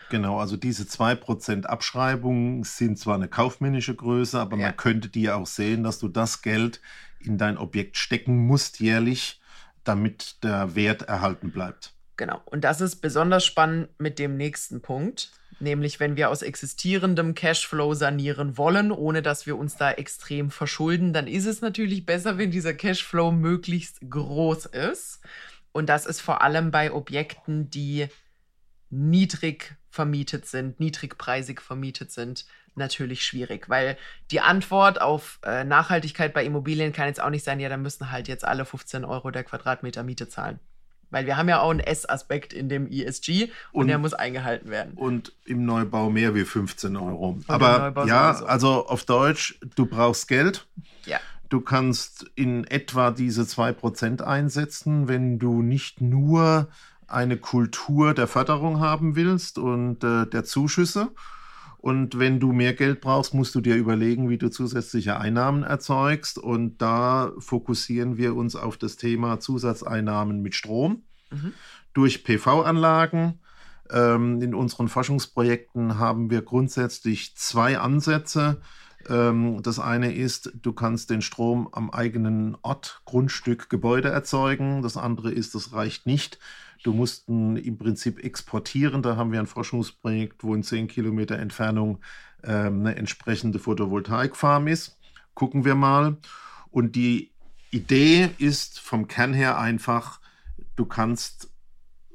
[0.10, 4.68] Genau, also diese 2% Abschreibung sind zwar eine kaufmännische Größe, aber ja.
[4.68, 6.82] man könnte dir auch sehen, dass du das Geld
[7.20, 9.40] in dein Objekt stecken musst jährlich,
[9.86, 11.94] damit der Wert erhalten bleibt.
[12.22, 12.40] Genau.
[12.46, 17.96] Und das ist besonders spannend mit dem nächsten Punkt, nämlich wenn wir aus existierendem Cashflow
[17.96, 22.52] sanieren wollen, ohne dass wir uns da extrem verschulden, dann ist es natürlich besser, wenn
[22.52, 25.22] dieser Cashflow möglichst groß ist.
[25.72, 28.08] Und das ist vor allem bei Objekten, die
[28.92, 33.98] niedrig vermietet sind, niedrigpreisig vermietet sind, natürlich schwierig, weil
[34.30, 38.12] die Antwort auf äh, Nachhaltigkeit bei Immobilien kann jetzt auch nicht sein, ja, dann müssen
[38.12, 40.60] halt jetzt alle 15 Euro der Quadratmeter Miete zahlen.
[41.12, 44.70] Weil wir haben ja auch einen S-Aspekt in dem ESG und, und, der muss eingehalten
[44.70, 44.94] werden.
[44.96, 47.30] Und im Neubau mehr wie 15 Euro.
[47.32, 48.46] Und Aber ja, sowieso.
[48.48, 50.68] also auf Deutsch, du brauchst Geld.
[51.06, 51.20] Ja.
[51.50, 56.70] Du kannst in etwa diese 2% einsetzen, wenn du nicht nur
[57.08, 61.12] eine Kultur der Förderung haben willst und äh, der Zuschüsse,
[61.82, 66.38] und wenn du mehr Geld brauchst, musst du dir überlegen, wie du zusätzliche Einnahmen erzeugst.
[66.38, 71.54] Und da fokussieren wir uns auf das Thema Zusatzeinnahmen mit Strom mhm.
[71.94, 73.40] durch PV-Anlagen.
[73.90, 78.62] Ähm, in unseren Forschungsprojekten haben wir grundsätzlich zwei Ansätze.
[79.10, 84.84] Ähm, das eine ist, du kannst den Strom am eigenen Ort, Grundstück, Gebäude erzeugen.
[84.84, 86.38] Das andere ist, das reicht nicht.
[86.84, 89.02] Du musst im Prinzip exportieren.
[89.02, 92.00] Da haben wir ein Forschungsprojekt, wo in 10 Kilometer Entfernung
[92.44, 94.98] ähm, eine entsprechende Photovoltaikfarm ist.
[95.34, 96.18] Gucken wir mal.
[96.72, 97.32] Und die
[97.70, 100.20] Idee ist vom Kern her einfach,
[100.76, 101.52] du kannst,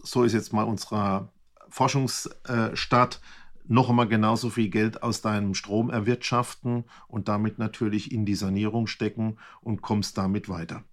[0.03, 1.31] so ist jetzt mal unsere
[1.69, 3.21] Forschungsstadt,
[3.69, 8.87] noch einmal genauso viel Geld aus deinem Strom erwirtschaften und damit natürlich in die Sanierung
[8.87, 10.85] stecken und kommst damit weiter.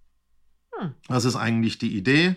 [0.78, 0.94] Hm.
[1.08, 2.36] Das ist eigentlich die Idee.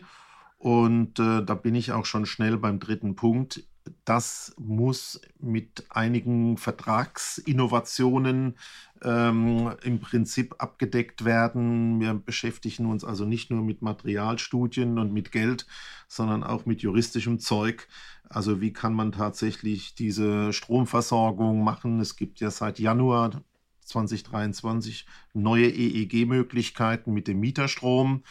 [0.58, 3.64] Und äh, da bin ich auch schon schnell beim dritten Punkt.
[4.06, 8.58] Das muss mit einigen Vertragsinnovationen
[9.04, 12.00] ähm, im Prinzip abgedeckt werden.
[12.00, 15.68] Wir beschäftigen uns also nicht nur mit Materialstudien und mit Geld,
[16.08, 17.88] sondern auch mit juristischem Zeug.
[18.28, 22.00] Also wie kann man tatsächlich diese Stromversorgung machen?
[22.00, 23.44] Es gibt ja seit Januar
[23.88, 28.24] 2023 neue EEG-Möglichkeiten mit dem Mieterstrom.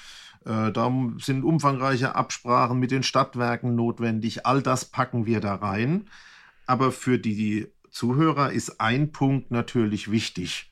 [0.46, 4.46] Äh, da sind umfangreiche Absprachen mit den Stadtwerken notwendig.
[4.46, 6.08] All das packen wir da rein.
[6.66, 10.70] Aber für die Zuhörer ist ein Punkt natürlich wichtig.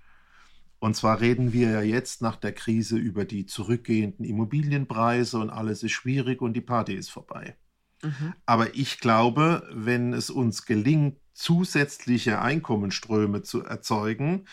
[0.78, 5.82] Und zwar reden wir ja jetzt nach der Krise über die zurückgehenden Immobilienpreise und alles
[5.82, 7.56] ist schwierig und die Party ist vorbei.
[8.04, 8.34] Mhm.
[8.46, 14.46] Aber ich glaube, wenn es uns gelingt, zusätzliche Einkommensströme zu erzeugen,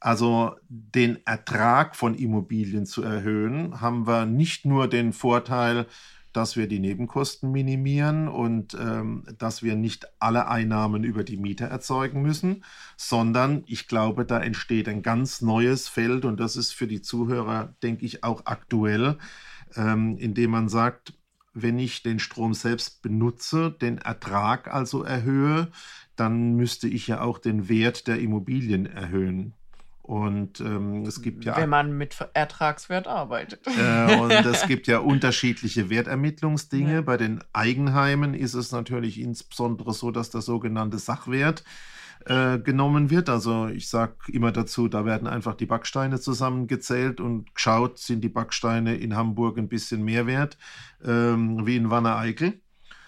[0.00, 5.86] also den Ertrag von Immobilien zu erhöhen, haben wir nicht nur den Vorteil,
[6.32, 11.64] dass wir die Nebenkosten minimieren und ähm, dass wir nicht alle Einnahmen über die Miete
[11.64, 12.64] erzeugen müssen,
[12.96, 17.74] sondern ich glaube, da entsteht ein ganz neues Feld und das ist für die Zuhörer,
[17.82, 19.18] denke ich, auch aktuell,
[19.74, 21.14] ähm, indem man sagt,
[21.54, 25.68] wenn ich den Strom selbst benutze, den Ertrag also erhöhe,
[26.16, 29.54] dann müsste ich ja auch den Wert der Immobilien erhöhen.
[30.02, 31.54] Und ähm, es gibt ja.
[31.58, 33.66] Wenn man mit Ertragswert arbeitet.
[33.66, 36.94] Äh, und es gibt ja unterschiedliche Wertermittlungsdinge.
[36.94, 37.00] Ja.
[37.02, 41.62] Bei den Eigenheimen ist es natürlich insbesondere so, dass der sogenannte Sachwert
[42.28, 43.28] äh, genommen wird.
[43.28, 48.28] Also ich sage immer dazu, da werden einfach die Backsteine zusammengezählt und geschaut, sind die
[48.28, 50.58] Backsteine in Hamburg ein bisschen mehr wert
[51.04, 52.60] ähm, wie in Wanne-Eickel.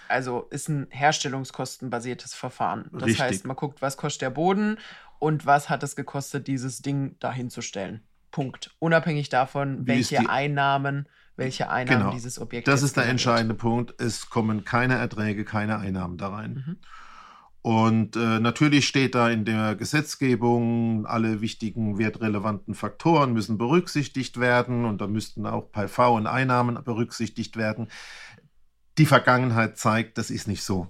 [0.09, 2.89] Also ist ein herstellungskostenbasiertes Verfahren.
[2.93, 3.21] Das Richtig.
[3.21, 4.79] heißt, man guckt, was kostet der Boden
[5.19, 8.01] und was hat es gekostet, dieses Ding dahinzustellen.
[8.31, 8.75] Punkt.
[8.79, 11.07] Unabhängig davon, Wie welche Einnahmen,
[11.37, 12.13] welche Einnahmen genau.
[12.13, 12.69] dieses Objekt.
[12.69, 13.61] Das ist der entscheidende wird.
[13.61, 14.01] Punkt.
[14.01, 16.65] Es kommen keine Erträge, keine Einnahmen da rein.
[16.67, 16.77] Mhm.
[17.63, 24.87] Und äh, natürlich steht da in der Gesetzgebung, alle wichtigen wertrelevanten Faktoren müssen berücksichtigt werden
[24.87, 27.89] und da müssten auch PV und Einnahmen berücksichtigt werden.
[28.97, 30.87] Die Vergangenheit zeigt, das ist nicht so.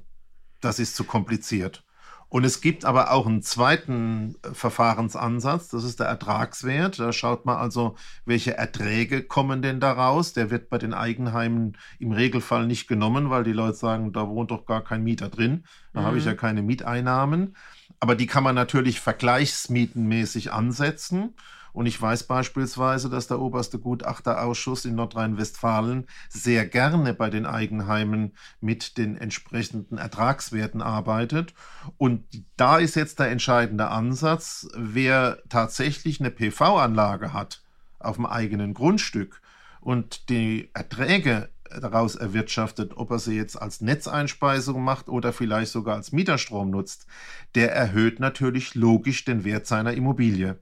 [0.61, 1.85] Das ist zu kompliziert.
[2.31, 7.01] Und es gibt aber auch einen zweiten äh, Verfahrensansatz, das ist der Ertragswert.
[7.01, 10.33] Da schaut man also, welche Erträge kommen denn daraus.
[10.33, 14.53] Der wird bei den Eigenheimen im Regelfall nicht genommen, weil die Leute sagen, da wohnt
[14.53, 15.65] doch gar kein Mieter drin.
[15.93, 16.05] Da mhm.
[16.07, 16.37] habe ich ja mhm.
[16.37, 17.57] keine Mieteinnahmen.
[17.99, 21.35] Aber die kann man natürlich vergleichsmietenmäßig ansetzen.
[21.73, 28.33] Und ich weiß beispielsweise, dass der oberste Gutachterausschuss in Nordrhein-Westfalen sehr gerne bei den Eigenheimen
[28.61, 31.55] mit den entsprechenden Ertragswerten arbeitet.
[31.97, 32.25] Und
[32.57, 37.63] da ist jetzt der entscheidende Ansatz, wer tatsächlich eine PV-Anlage hat
[37.99, 39.41] auf dem eigenen Grundstück
[39.81, 45.97] und die Erträge daraus erwirtschaftet, ob er sie jetzt als Netzeinspeisung macht oder vielleicht sogar
[45.97, 47.07] als Mieterstrom nutzt,
[47.55, 50.59] der erhöht natürlich logisch den Wert seiner Immobilie.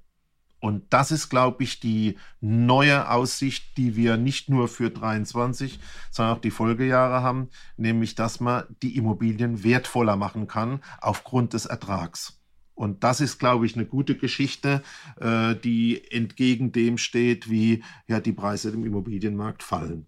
[0.61, 5.79] Und das ist, glaube ich, die neue Aussicht, die wir nicht nur für 23,
[6.11, 11.67] sondern auch die Folgejahre haben, nämlich, dass man die Immobilien wertvoller machen kann aufgrund des
[11.67, 12.41] Ertrags.
[12.75, 14.83] Und das ist, glaube ich, eine gute Geschichte,
[15.21, 20.07] äh, die entgegen dem steht, wie ja die Preise im Immobilienmarkt fallen.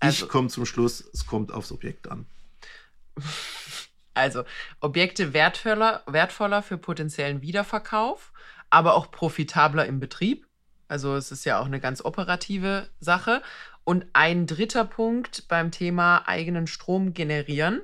[0.00, 2.26] Also, ich komme zum Schluss, es kommt aufs Objekt an.
[4.14, 4.44] Also
[4.80, 8.32] Objekte wertvoller, wertvoller für potenziellen Wiederverkauf
[8.70, 10.46] aber auch profitabler im Betrieb.
[10.88, 13.42] Also es ist ja auch eine ganz operative Sache.
[13.84, 17.80] Und ein dritter Punkt beim Thema eigenen Strom generieren.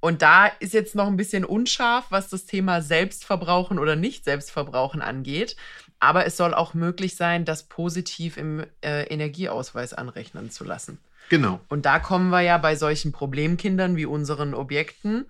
[0.00, 5.00] Und da ist jetzt noch ein bisschen unscharf, was das Thema Selbstverbrauchen oder nicht Selbstverbrauchen
[5.00, 5.56] angeht.
[6.00, 10.98] Aber es soll auch möglich sein, das positiv im äh, Energieausweis anrechnen zu lassen.
[11.28, 11.60] Genau.
[11.68, 15.26] Und da kommen wir ja bei solchen Problemkindern wie unseren Objekten,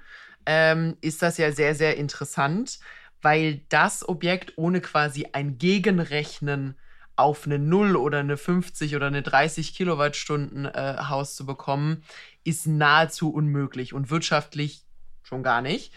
[0.47, 2.81] ähm, ist das ja sehr, sehr interessant,
[3.23, 6.77] weil das Objekt ohne quasi ein Gegenrechnen
[7.17, 12.03] auf eine 0 oder eine 50 oder eine 30 Kilowattstunden äh, Haus zu bekommen,
[12.45, 14.85] ist nahezu unmöglich und wirtschaftlich
[15.23, 15.93] schon gar nicht.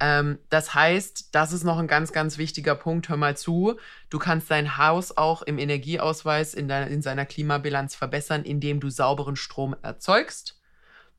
[0.00, 3.08] Ähm, das heißt, das ist noch ein ganz, ganz wichtiger Punkt.
[3.08, 3.78] Hör mal zu.
[4.10, 8.90] Du kannst dein Haus auch im Energieausweis in, deiner, in seiner Klimabilanz verbessern, indem du
[8.90, 10.60] sauberen Strom erzeugst.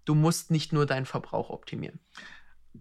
[0.06, 2.00] Du musst nicht nur deinen Verbrauch optimieren.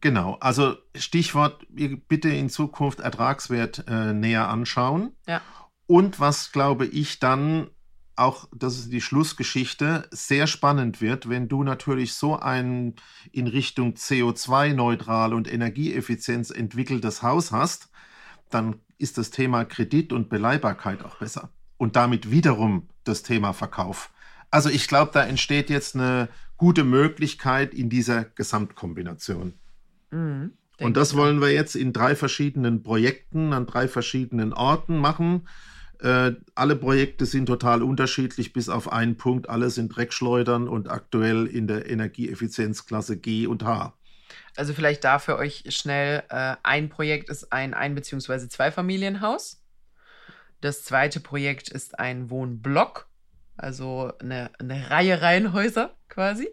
[0.01, 5.15] Genau, also Stichwort bitte in Zukunft Ertragswert äh, näher anschauen.
[5.27, 5.43] Ja.
[5.87, 7.71] Und was glaube ich dann
[8.17, 12.95] auch, das ist die Schlussgeschichte, sehr spannend wird, wenn du natürlich so ein
[13.31, 17.91] in Richtung CO2-neutral und Energieeffizienz entwickeltes Haus hast,
[18.51, 21.51] dann ist das Thema Kredit und Beleihbarkeit auch besser.
[21.77, 24.11] Und damit wiederum das Thema Verkauf.
[24.51, 29.53] Also ich glaube, da entsteht jetzt eine gute Möglichkeit in dieser Gesamtkombination.
[30.11, 35.49] Mhm, und das wollen wir jetzt in drei verschiedenen Projekten an drei verschiedenen Orten machen.
[36.01, 39.49] Äh, alle Projekte sind total unterschiedlich, bis auf einen Punkt.
[39.49, 43.95] Alle sind Dreckschleudern und aktuell in der Energieeffizienzklasse G und H.
[44.57, 48.49] Also vielleicht da für euch schnell, äh, ein Projekt ist ein Ein- bzw.
[48.49, 49.63] Zweifamilienhaus.
[50.61, 53.09] Das zweite Projekt ist ein Wohnblock,
[53.57, 56.49] also eine, eine Reihe Reihenhäuser quasi.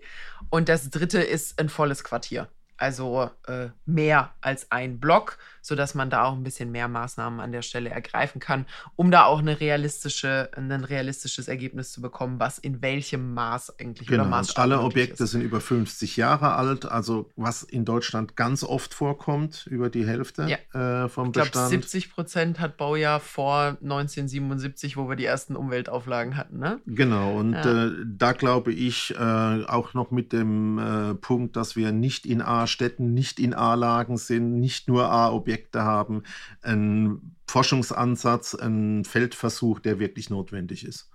[0.50, 2.50] Und das dritte ist ein volles Quartier.
[2.84, 7.52] Also äh, mehr als ein Block, sodass man da auch ein bisschen mehr Maßnahmen an
[7.52, 12.60] der Stelle ergreifen kann, um da auch eine realistische, ein realistisches Ergebnis zu bekommen, was
[12.60, 15.32] in welchem Maß eigentlich genau, oder Maßstab Alle Objekte ist.
[15.32, 20.60] sind über 50 Jahre alt, also was in Deutschland ganz oft vorkommt, über die Hälfte
[20.74, 21.06] ja.
[21.06, 21.70] äh, vom ich glaub, Bestand.
[21.70, 26.60] 70 Prozent hat Baujahr vor 1977, wo wir die ersten Umweltauflagen hatten.
[26.60, 26.82] Ne?
[26.86, 27.86] Genau, und ja.
[27.86, 32.42] äh, da glaube ich äh, auch noch mit dem äh, Punkt, dass wir nicht in
[32.42, 36.24] A-Städten, nicht in A-Lagen sind, nicht nur A-Objekte haben,
[36.62, 41.10] ein Forschungsansatz, ein Feldversuch, der wirklich notwendig ist.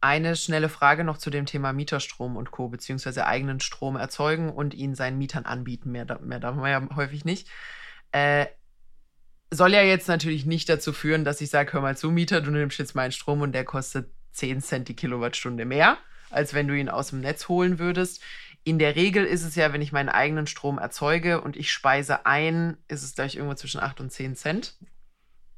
[0.00, 4.74] Eine schnelle Frage noch zu dem Thema Mieterstrom und Co., beziehungsweise eigenen Strom erzeugen und
[4.74, 5.90] ihn seinen Mietern anbieten.
[5.90, 7.48] Mehr, mehr darf man ja häufig nicht.
[8.12, 8.46] Äh,
[9.50, 12.50] soll ja jetzt natürlich nicht dazu führen, dass ich sage, hör mal zu, Mieter, du
[12.50, 15.98] nimmst jetzt meinen Strom und der kostet 10 Cent die Kilowattstunde mehr,
[16.30, 18.22] als wenn du ihn aus dem Netz holen würdest.
[18.68, 22.26] In der Regel ist es ja, wenn ich meinen eigenen Strom erzeuge und ich speise
[22.26, 24.76] ein, ist es gleich irgendwo zwischen 8 und 10 Cent.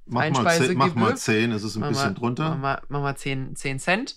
[0.07, 2.51] Mach mal, 10, mach mal 10, ist es ein mach bisschen mal, drunter.
[2.51, 4.17] Mach mal, mach mal 10, 10 Cent.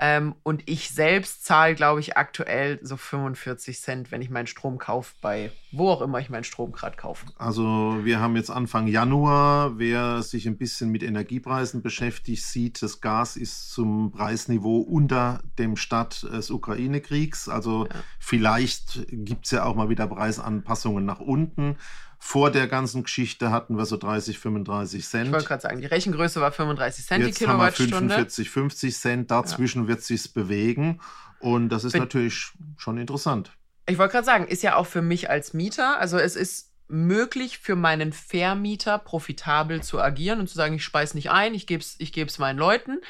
[0.00, 4.78] Ähm, und ich selbst zahle, glaube ich, aktuell so 45 Cent, wenn ich meinen Strom
[4.78, 7.26] kaufe, bei wo auch immer ich meinen Strom gerade kaufe.
[7.36, 9.78] Also wir haben jetzt Anfang Januar.
[9.78, 15.76] Wer sich ein bisschen mit Energiepreisen beschäftigt, sieht, das Gas ist zum Preisniveau unter dem
[15.76, 17.48] Start des Ukraine-Kriegs.
[17.48, 17.94] Also ja.
[18.20, 21.76] vielleicht gibt es ja auch mal wieder Preisanpassungen nach unten.
[22.20, 25.26] Vor der ganzen Geschichte hatten wir so 30, 35 Cent.
[25.26, 27.96] Ich wollte gerade sagen, die Rechengröße war 35 Cent Jetzt die Kilowattstunde.
[27.96, 29.30] Haben wir 45, 50 Cent.
[29.30, 29.88] Dazwischen ja.
[29.88, 31.00] wird sich bewegen.
[31.38, 33.52] Und das ist Bin natürlich schon interessant.
[33.86, 37.58] Ich wollte gerade sagen, ist ja auch für mich als Mieter, also es ist möglich
[37.58, 41.82] für meinen Vermieter profitabel zu agieren und zu sagen, ich speise nicht ein, ich gebe
[41.82, 43.00] es ich geb's meinen Leuten.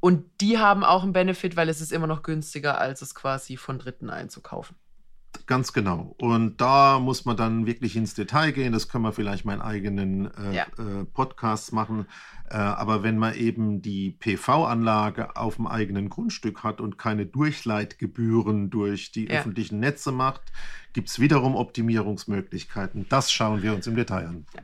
[0.00, 3.56] Und die haben auch einen Benefit, weil es ist immer noch günstiger, als es quasi
[3.56, 4.76] von Dritten einzukaufen.
[5.46, 6.14] Ganz genau.
[6.18, 8.72] Und da muss man dann wirklich ins Detail gehen.
[8.72, 10.62] Das können wir vielleicht meinen eigenen äh, ja.
[10.78, 12.06] äh, Podcast machen.
[12.50, 18.70] Äh, aber wenn man eben die PV-Anlage auf dem eigenen Grundstück hat und keine Durchleitgebühren
[18.70, 19.38] durch die ja.
[19.38, 20.42] öffentlichen Netze macht,
[20.92, 23.06] gibt es wiederum Optimierungsmöglichkeiten.
[23.08, 24.46] Das schauen wir uns im Detail an.
[24.54, 24.62] Ja.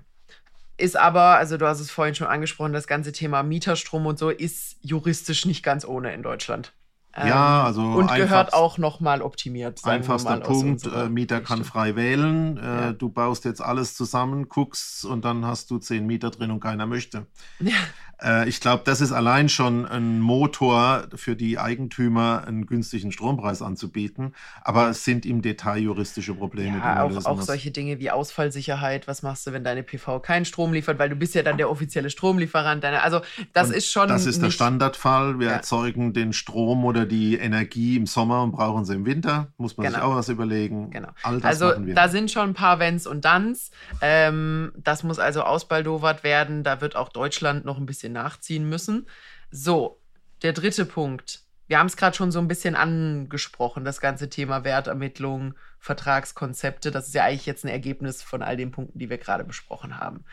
[0.77, 4.31] Ist aber, also du hast es vorhin schon angesprochen, das ganze Thema Mieterstrom und so
[4.31, 6.73] ist juristisch nicht ganz ohne in Deutschland.
[7.17, 9.85] Ja, ähm, also und gehört auch noch mal optimiert.
[9.85, 12.57] Einfachster Punkt: äh, Mieter kann frei wählen.
[12.57, 12.93] Äh, ja.
[12.93, 16.87] Du baust jetzt alles zusammen, guckst und dann hast du zehn Mieter drin und keiner
[16.87, 17.27] möchte.
[17.61, 17.77] Ja.
[18.23, 23.63] Äh, ich glaube, das ist allein schon ein Motor für die Eigentümer, einen günstigen Strompreis
[23.63, 24.35] anzubieten.
[24.63, 26.79] Aber es sind im Detail juristische Probleme.
[26.79, 29.09] Ja, auch, auch solche Dinge wie Ausfallsicherheit.
[29.09, 30.99] Was machst du, wenn deine PV keinen Strom liefert?
[30.99, 32.85] Weil du bist ja dann der offizielle Stromlieferant.
[32.85, 33.21] Deine, also
[33.53, 34.09] das und ist schon.
[34.09, 35.39] Das ist der Standardfall.
[35.39, 35.53] Wir ja.
[35.55, 39.49] erzeugen den Strom oder die Energie im Sommer und brauchen sie im Winter.
[39.57, 39.99] Muss man genau.
[39.99, 40.91] sich auch was überlegen.
[40.91, 41.09] Genau.
[41.23, 43.71] also da sind schon ein paar Wenns und Danns.
[44.01, 46.63] Ähm, das muss also ausbaldowert werden.
[46.63, 49.09] Da wird auch Deutschland noch ein bisschen nachziehen müssen.
[49.51, 50.01] So,
[50.43, 51.41] der dritte Punkt.
[51.67, 56.91] Wir haben es gerade schon so ein bisschen angesprochen, das ganze Thema Wertermittlung, Vertragskonzepte.
[56.91, 59.99] Das ist ja eigentlich jetzt ein Ergebnis von all den Punkten, die wir gerade besprochen
[59.99, 60.25] haben.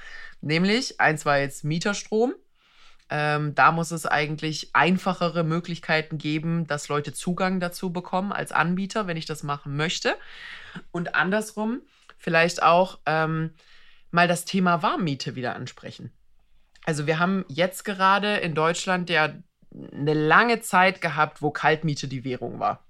[0.42, 2.34] Nämlich, eins war jetzt Mieterstrom.
[3.10, 9.08] Ähm, da muss es eigentlich einfachere Möglichkeiten geben, dass Leute Zugang dazu bekommen als Anbieter,
[9.08, 10.16] wenn ich das machen möchte.
[10.92, 11.82] Und andersrum
[12.18, 13.54] vielleicht auch ähm,
[14.12, 16.12] mal das Thema Warmmiete wieder ansprechen.
[16.86, 19.34] Also wir haben jetzt gerade in Deutschland ja
[19.94, 22.84] eine lange Zeit gehabt, wo Kaltmiete die Währung war.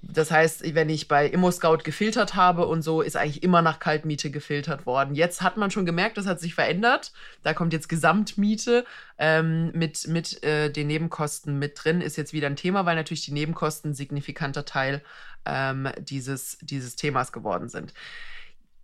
[0.00, 4.30] Das heißt, wenn ich bei ImmoScout gefiltert habe und so, ist eigentlich immer nach Kaltmiete
[4.30, 5.16] gefiltert worden.
[5.16, 7.12] Jetzt hat man schon gemerkt, das hat sich verändert.
[7.42, 8.84] Da kommt jetzt Gesamtmiete
[9.18, 12.00] ähm, mit, mit äh, den Nebenkosten mit drin.
[12.00, 15.02] Ist jetzt wieder ein Thema, weil natürlich die Nebenkosten ein signifikanter Teil
[15.44, 17.92] ähm, dieses, dieses Themas geworden sind.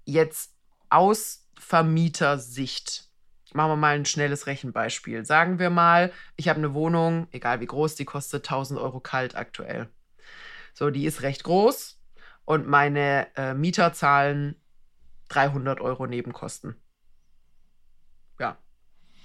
[0.05, 0.53] Jetzt
[0.91, 3.05] aus Vermietersicht
[3.55, 5.25] machen wir mal ein schnelles Rechenbeispiel.
[5.25, 9.37] Sagen wir mal, ich habe eine Wohnung, egal wie groß, die kostet 1000 Euro kalt
[9.37, 9.89] aktuell.
[10.75, 12.01] So, die ist recht groß
[12.45, 14.57] und meine äh, Mieter zahlen
[15.29, 16.75] 300 Euro Nebenkosten.
[18.41, 18.59] Ja.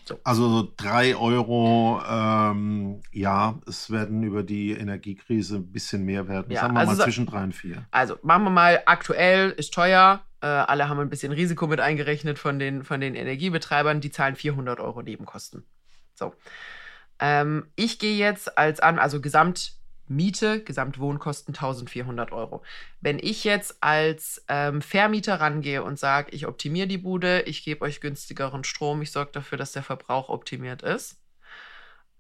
[0.06, 0.20] So.
[0.24, 6.52] Also 3 Euro, ähm, ja, es werden über die Energiekrise ein bisschen mehr werden.
[6.52, 7.86] Ja, Sagen wir also mal zwischen 3 und 4.
[7.90, 12.40] Also machen wir mal, aktuell ist teuer, äh, alle haben ein bisschen Risiko mit eingerechnet
[12.40, 14.02] von den, von den Energiebetreibern.
[14.02, 15.66] Die zahlen 400 Euro Nebenkosten.
[16.14, 16.34] So.
[17.20, 22.64] Ähm, ich gehe jetzt als an, also Gesamtmiete, Gesamtwohnkosten 1400 Euro.
[23.02, 27.84] Wenn ich jetzt als ähm, Vermieter rangehe und sage, ich optimiere die Bude, ich gebe
[27.84, 31.22] euch günstigeren Strom, ich sorge dafür, dass der Verbrauch optimiert ist.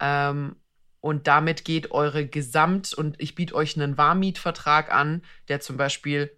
[0.02, 0.58] Ähm,
[1.02, 6.38] und damit geht eure Gesamt- und ich biete euch einen Warmmietvertrag an, der zum Beispiel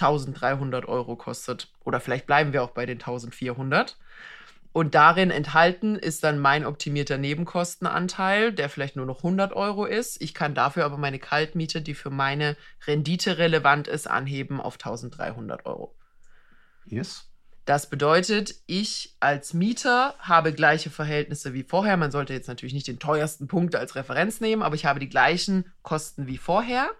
[0.00, 1.72] 1300 Euro kostet.
[1.84, 3.96] Oder vielleicht bleiben wir auch bei den 1400.
[4.72, 10.20] Und darin enthalten ist dann mein optimierter Nebenkostenanteil, der vielleicht nur noch 100 Euro ist.
[10.20, 15.64] Ich kann dafür aber meine Kaltmiete, die für meine Rendite relevant ist, anheben auf 1300
[15.64, 15.94] Euro.
[16.84, 17.26] Yes.
[17.64, 21.96] Das bedeutet, ich als Mieter habe gleiche Verhältnisse wie vorher.
[21.96, 25.08] Man sollte jetzt natürlich nicht den teuersten Punkt als Referenz nehmen, aber ich habe die
[25.08, 26.90] gleichen Kosten wie vorher.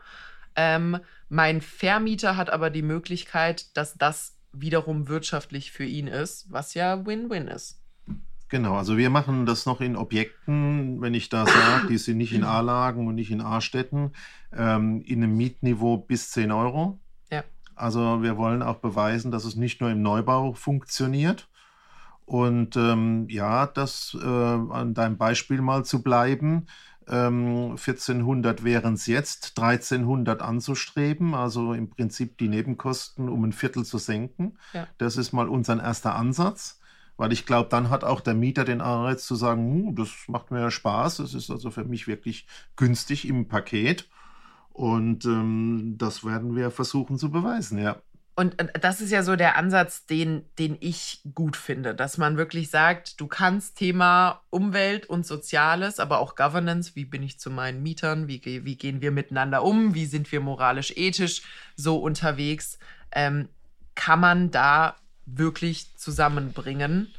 [0.56, 0.98] Ähm,
[1.28, 7.04] mein Vermieter hat aber die Möglichkeit, dass das wiederum wirtschaftlich für ihn ist, was ja
[7.06, 7.80] Win-Win ist.
[8.48, 12.32] Genau, also wir machen das noch in Objekten, wenn ich da sage, die sind nicht
[12.32, 14.12] in A-Lagen und nicht in A-Städten,
[14.52, 17.00] ähm, in einem Mietniveau bis 10 Euro.
[17.76, 21.48] Also wir wollen auch beweisen, dass es nicht nur im Neubau funktioniert.
[22.24, 26.66] Und ähm, ja, das äh, an deinem Beispiel mal zu bleiben.
[27.08, 33.84] Ähm, 1400 wären es jetzt, 1300 anzustreben, also im Prinzip die Nebenkosten um ein Viertel
[33.84, 34.58] zu senken.
[34.72, 34.88] Ja.
[34.98, 36.80] Das ist mal unser erster Ansatz,
[37.16, 40.70] weil ich glaube, dann hat auch der Mieter den Anreiz zu sagen, das macht mir
[40.70, 44.08] Spaß, das ist also für mich wirklich günstig im Paket.
[44.72, 47.96] Und ähm, das werden wir versuchen zu beweisen, ja.
[48.36, 52.36] Und äh, das ist ja so der Ansatz, den, den ich gut finde, dass man
[52.36, 57.50] wirklich sagt, du kannst Thema Umwelt und Soziales, aber auch Governance, wie bin ich zu
[57.50, 61.42] meinen Mietern, wie, wie gehen wir miteinander um, wie sind wir moralisch, ethisch
[61.76, 62.78] so unterwegs,
[63.10, 63.48] ähm,
[63.94, 67.12] kann man da wirklich zusammenbringen.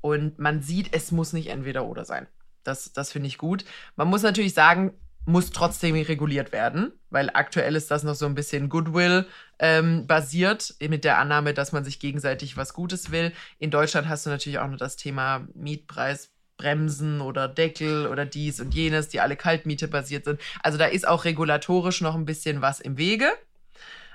[0.00, 2.26] Und man sieht, es muss nicht entweder oder sein.
[2.62, 3.64] Das, das finde ich gut.
[3.96, 4.94] Man muss natürlich sagen,
[5.30, 9.26] muss trotzdem reguliert werden, weil aktuell ist das noch so ein bisschen Goodwill
[9.58, 13.32] ähm, basiert, mit der Annahme, dass man sich gegenseitig was Gutes will.
[13.58, 18.74] In Deutschland hast du natürlich auch noch das Thema Mietpreisbremsen oder Deckel oder dies und
[18.74, 20.40] jenes, die alle Kaltmiete basiert sind.
[20.62, 23.30] Also da ist auch regulatorisch noch ein bisschen was im Wege.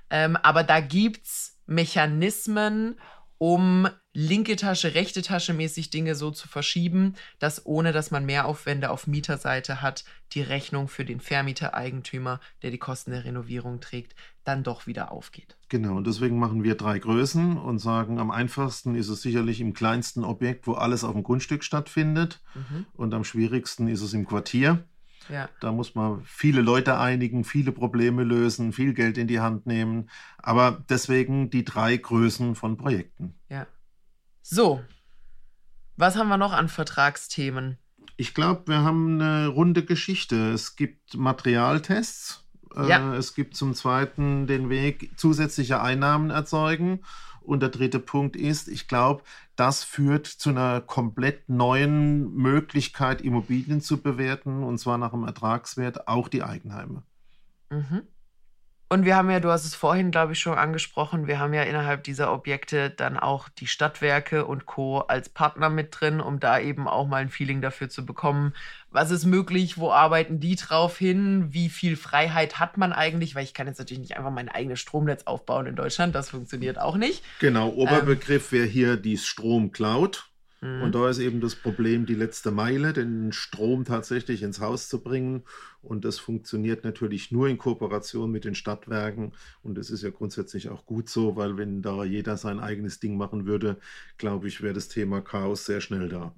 [0.09, 2.99] Ähm, aber da gibt es Mechanismen,
[3.38, 8.89] um linke Tasche, rechte Tasche mäßig Dinge so zu verschieben, dass ohne dass man Mehraufwände
[8.89, 14.16] auf Mieterseite hat, die Rechnung für den Vermieter, Eigentümer, der die Kosten der Renovierung trägt,
[14.45, 15.57] dann doch wieder aufgeht.
[15.70, 19.74] Genau, und deswegen machen wir drei Größen und sagen, am einfachsten ist es sicherlich im
[19.74, 22.86] kleinsten Objekt, wo alles auf dem Grundstück stattfindet mhm.
[22.93, 24.86] und am schwierigsten ist es im Quartier.
[25.28, 25.49] Ja.
[25.59, 30.09] Da muss man viele Leute einigen, viele Probleme lösen, viel Geld in die Hand nehmen.
[30.38, 33.34] Aber deswegen die drei Größen von Projekten.
[33.49, 33.66] Ja.
[34.48, 34.80] So.
[35.98, 37.80] Was haben wir noch an Vertragsthemen?
[38.16, 40.52] Ich glaube, wir haben eine runde Geschichte.
[40.52, 42.43] Es gibt Materialtests.
[42.76, 43.16] Äh, ja.
[43.16, 47.04] Es gibt zum Zweiten den Weg, zusätzliche Einnahmen erzeugen.
[47.41, 49.24] Und der dritte Punkt ist, ich glaube,
[49.56, 56.08] das führt zu einer komplett neuen Möglichkeit, Immobilien zu bewerten, und zwar nach dem Ertragswert,
[56.08, 57.02] auch die Eigenheime.
[57.72, 58.04] Mhm.
[58.88, 61.63] Und wir haben ja, du hast es vorhin, glaube ich, schon angesprochen, wir haben ja
[61.63, 64.99] innerhalb dieser Objekte dann auch die Stadtwerke und Co.
[64.99, 68.53] als Partner mit drin, um da eben auch mal ein Feeling dafür zu bekommen,
[68.91, 73.43] was ist möglich, wo arbeiten die drauf hin, wie viel Freiheit hat man eigentlich, weil
[73.43, 76.95] ich kann jetzt natürlich nicht einfach mein eigenes Stromnetz aufbauen in Deutschland, das funktioniert auch
[76.95, 77.23] nicht.
[77.39, 80.29] Genau, Oberbegriff ähm, wäre hier die Stromcloud.
[80.62, 80.82] Mhm.
[80.84, 85.01] Und da ist eben das Problem, die letzte Meile, den Strom tatsächlich ins Haus zu
[85.01, 85.43] bringen.
[85.82, 89.34] Und das funktioniert natürlich nur in Kooperation mit den Stadtwerken.
[89.62, 93.18] Und das ist ja grundsätzlich auch gut so, weil wenn da jeder sein eigenes Ding
[93.18, 93.78] machen würde,
[94.18, 96.34] glaube ich, wäre das Thema Chaos sehr schnell da.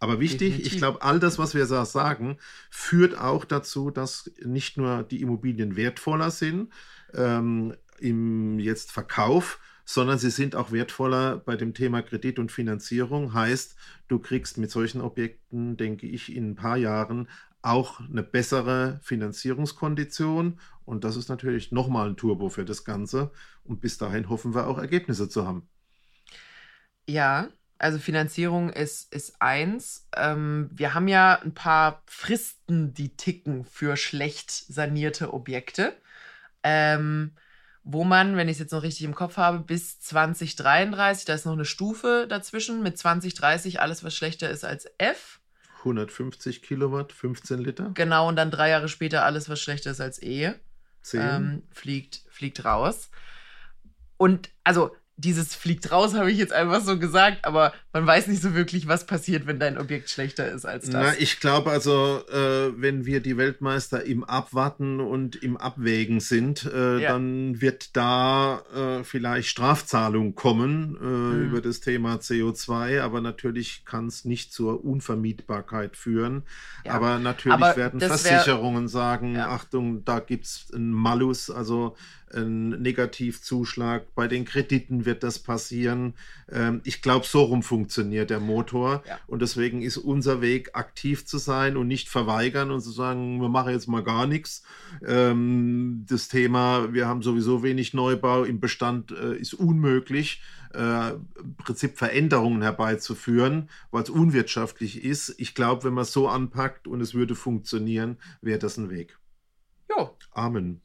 [0.00, 0.72] Aber wichtig, Definitiv.
[0.72, 2.36] ich glaube, all das, was wir da sagen,
[2.68, 6.70] führt auch dazu, dass nicht nur die Immobilien wertvoller sind
[7.14, 13.34] ähm, im jetzt Verkauf, sondern sie sind auch wertvoller bei dem Thema Kredit und Finanzierung.
[13.34, 13.76] Heißt,
[14.08, 17.28] du kriegst mit solchen Objekten, denke ich, in ein paar Jahren
[17.62, 20.60] auch eine bessere Finanzierungskondition.
[20.84, 23.30] Und das ist natürlich nochmal ein Turbo für das Ganze.
[23.64, 25.68] Und bis dahin hoffen wir auch Ergebnisse zu haben.
[27.06, 30.08] Ja, also Finanzierung ist, ist eins.
[30.16, 35.94] Ähm, wir haben ja ein paar Fristen, die ticken für schlecht sanierte Objekte.
[36.62, 37.32] Ähm,
[37.84, 41.44] wo man, wenn ich es jetzt noch richtig im Kopf habe, bis 2033, da ist
[41.44, 45.40] noch eine Stufe dazwischen, mit 2030 alles, was schlechter ist als F.
[45.80, 47.90] 150 Kilowatt, 15 Liter.
[47.92, 50.54] Genau, und dann drei Jahre später alles, was schlechter ist als E.
[51.02, 51.20] 10.
[51.20, 53.10] Ähm, fliegt, fliegt raus.
[54.16, 58.42] Und also dieses fliegt raus, habe ich jetzt einfach so gesagt, aber man weiß nicht
[58.42, 60.92] so wirklich, was passiert, wenn dein Objekt schlechter ist als das.
[60.92, 66.64] Na, ich glaube also, äh, wenn wir die Weltmeister im Abwarten und im Abwägen sind,
[66.64, 67.12] äh, ja.
[67.12, 71.48] dann wird da äh, vielleicht Strafzahlung kommen äh, mhm.
[71.48, 76.42] über das Thema CO2, aber natürlich kann es nicht zur Unvermietbarkeit führen.
[76.84, 76.94] Ja.
[76.94, 79.50] Aber natürlich aber werden Versicherungen sagen, ja.
[79.50, 81.94] Achtung, da gibt es einen Malus, also
[82.34, 86.14] ein Negativzuschlag, bei den Krediten wird das passieren.
[86.50, 89.02] Ähm, ich glaube, so rum funktioniert der Motor.
[89.06, 89.18] Ja.
[89.26, 93.48] Und deswegen ist unser Weg, aktiv zu sein und nicht verweigern und zu sagen, wir
[93.48, 94.62] machen jetzt mal gar nichts.
[95.06, 100.42] Ähm, das Thema, wir haben sowieso wenig Neubau im Bestand, äh, ist unmöglich.
[100.74, 105.34] Äh, im Prinzip Veränderungen herbeizuführen, weil es unwirtschaftlich ist.
[105.38, 109.16] Ich glaube, wenn man es so anpackt und es würde funktionieren, wäre das ein Weg.
[109.88, 110.16] Jo.
[110.32, 110.80] Amen.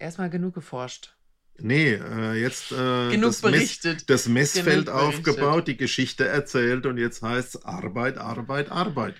[0.00, 1.14] Erstmal genug geforscht.
[1.58, 3.96] Nee, äh, jetzt äh, Genug das, berichtet.
[3.96, 9.14] Mess, das Messfeld Genug aufgebaut, die Geschichte erzählt und jetzt heißt es Arbeit, Arbeit, Arbeit.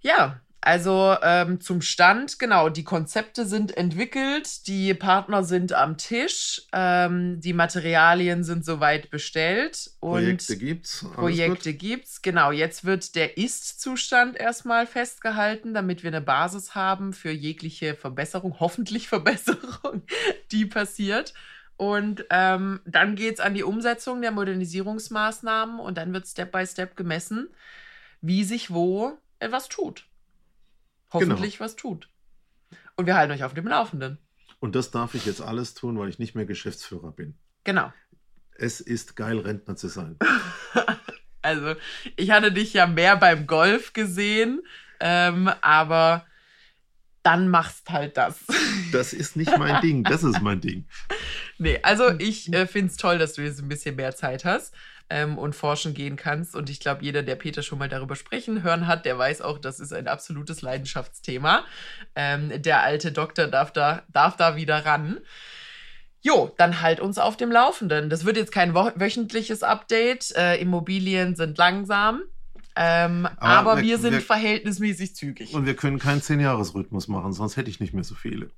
[0.00, 6.62] Ja, also ähm, zum Stand, genau, die Konzepte sind entwickelt, die Partner sind am Tisch,
[6.72, 9.90] ähm, die Materialien sind soweit bestellt.
[10.00, 11.04] Und Projekte gibt's.
[11.12, 11.80] Projekte gut.
[11.80, 12.50] gibt's, genau.
[12.50, 19.06] Jetzt wird der Ist-Zustand erstmal festgehalten, damit wir eine Basis haben für jegliche Verbesserung, hoffentlich
[19.06, 20.02] Verbesserung,
[20.50, 21.34] die passiert.
[21.76, 26.66] Und ähm, dann geht es an die Umsetzung der Modernisierungsmaßnahmen und dann wird Step by
[26.66, 27.48] Step gemessen,
[28.22, 30.06] wie sich wo etwas tut
[31.14, 31.64] hoffentlich genau.
[31.64, 32.08] was tut.
[32.96, 34.18] Und wir halten euch auf dem Laufenden.
[34.60, 37.36] Und das darf ich jetzt alles tun, weil ich nicht mehr Geschäftsführer bin.
[37.64, 37.92] Genau.
[38.56, 40.16] Es ist geil, Rentner zu sein.
[41.42, 41.74] also,
[42.16, 44.62] ich hatte dich ja mehr beim Golf gesehen,
[45.00, 46.24] ähm, aber
[47.22, 48.38] dann machst halt das.
[48.92, 50.86] Das ist nicht mein Ding, das ist mein Ding.
[51.58, 54.72] Nee, also ich äh, finde es toll, dass du jetzt ein bisschen mehr Zeit hast
[55.10, 56.54] ähm, und forschen gehen kannst.
[56.54, 59.58] Und ich glaube, jeder, der Peter schon mal darüber sprechen hören hat, der weiß auch,
[59.58, 61.64] das ist ein absolutes Leidenschaftsthema.
[62.14, 65.18] Ähm, der alte Doktor darf da, darf da wieder ran.
[66.22, 68.08] Jo, dann halt uns auf dem Laufenden.
[68.08, 70.34] Das wird jetzt kein wöchentliches Update.
[70.36, 72.22] Äh, Immobilien sind langsam.
[72.76, 75.54] Ähm, aber, aber wir, wir, sind wir, verhältnismäßig zügig.
[75.54, 78.50] Und wir können keinen 10-Jahres-Rhythmus machen, sonst hätte ich nicht mehr so viele.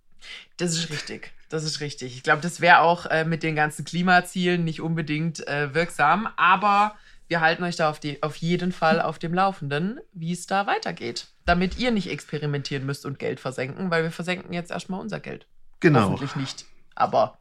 [0.57, 1.33] Das ist richtig.
[1.49, 2.17] Das ist richtig.
[2.17, 6.97] Ich glaube, das wäre auch äh, mit den ganzen Klimazielen nicht unbedingt äh, wirksam, aber
[7.29, 10.67] wir halten euch da auf, die, auf jeden Fall auf dem Laufenden, wie es da
[10.67, 11.29] weitergeht.
[11.45, 15.47] Damit ihr nicht experimentieren müsst und Geld versenken, weil wir versenken jetzt erstmal unser Geld.
[15.81, 16.11] Genau.
[16.11, 16.65] Hoffentlich nicht.
[16.95, 17.39] Aber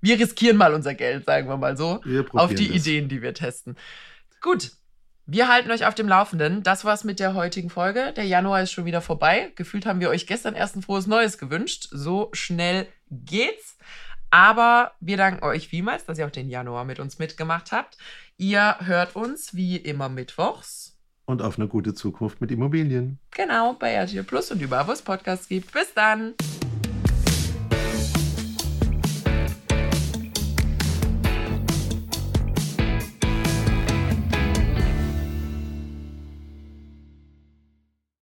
[0.00, 2.76] wir riskieren mal unser Geld, sagen wir mal so, wir auf die das.
[2.76, 3.76] Ideen, die wir testen.
[4.40, 4.72] Gut,
[5.26, 6.62] wir halten euch auf dem Laufenden.
[6.62, 8.12] Das war's mit der heutigen Folge.
[8.16, 9.52] Der Januar ist schon wieder vorbei.
[9.54, 11.88] Gefühlt haben wir euch gestern erst ein frohes Neues gewünscht.
[11.92, 13.76] So schnell geht's.
[14.30, 17.98] Aber wir danken euch vielmals, dass ihr auch den Januar mit uns mitgemacht habt.
[18.36, 20.98] Ihr hört uns wie immer mittwochs.
[21.24, 23.18] Und auf eine gute Zukunft mit Immobilien.
[23.30, 25.70] Genau, bei RTL Plus und überall, wo es Podcasts gibt.
[25.72, 26.34] Bis dann.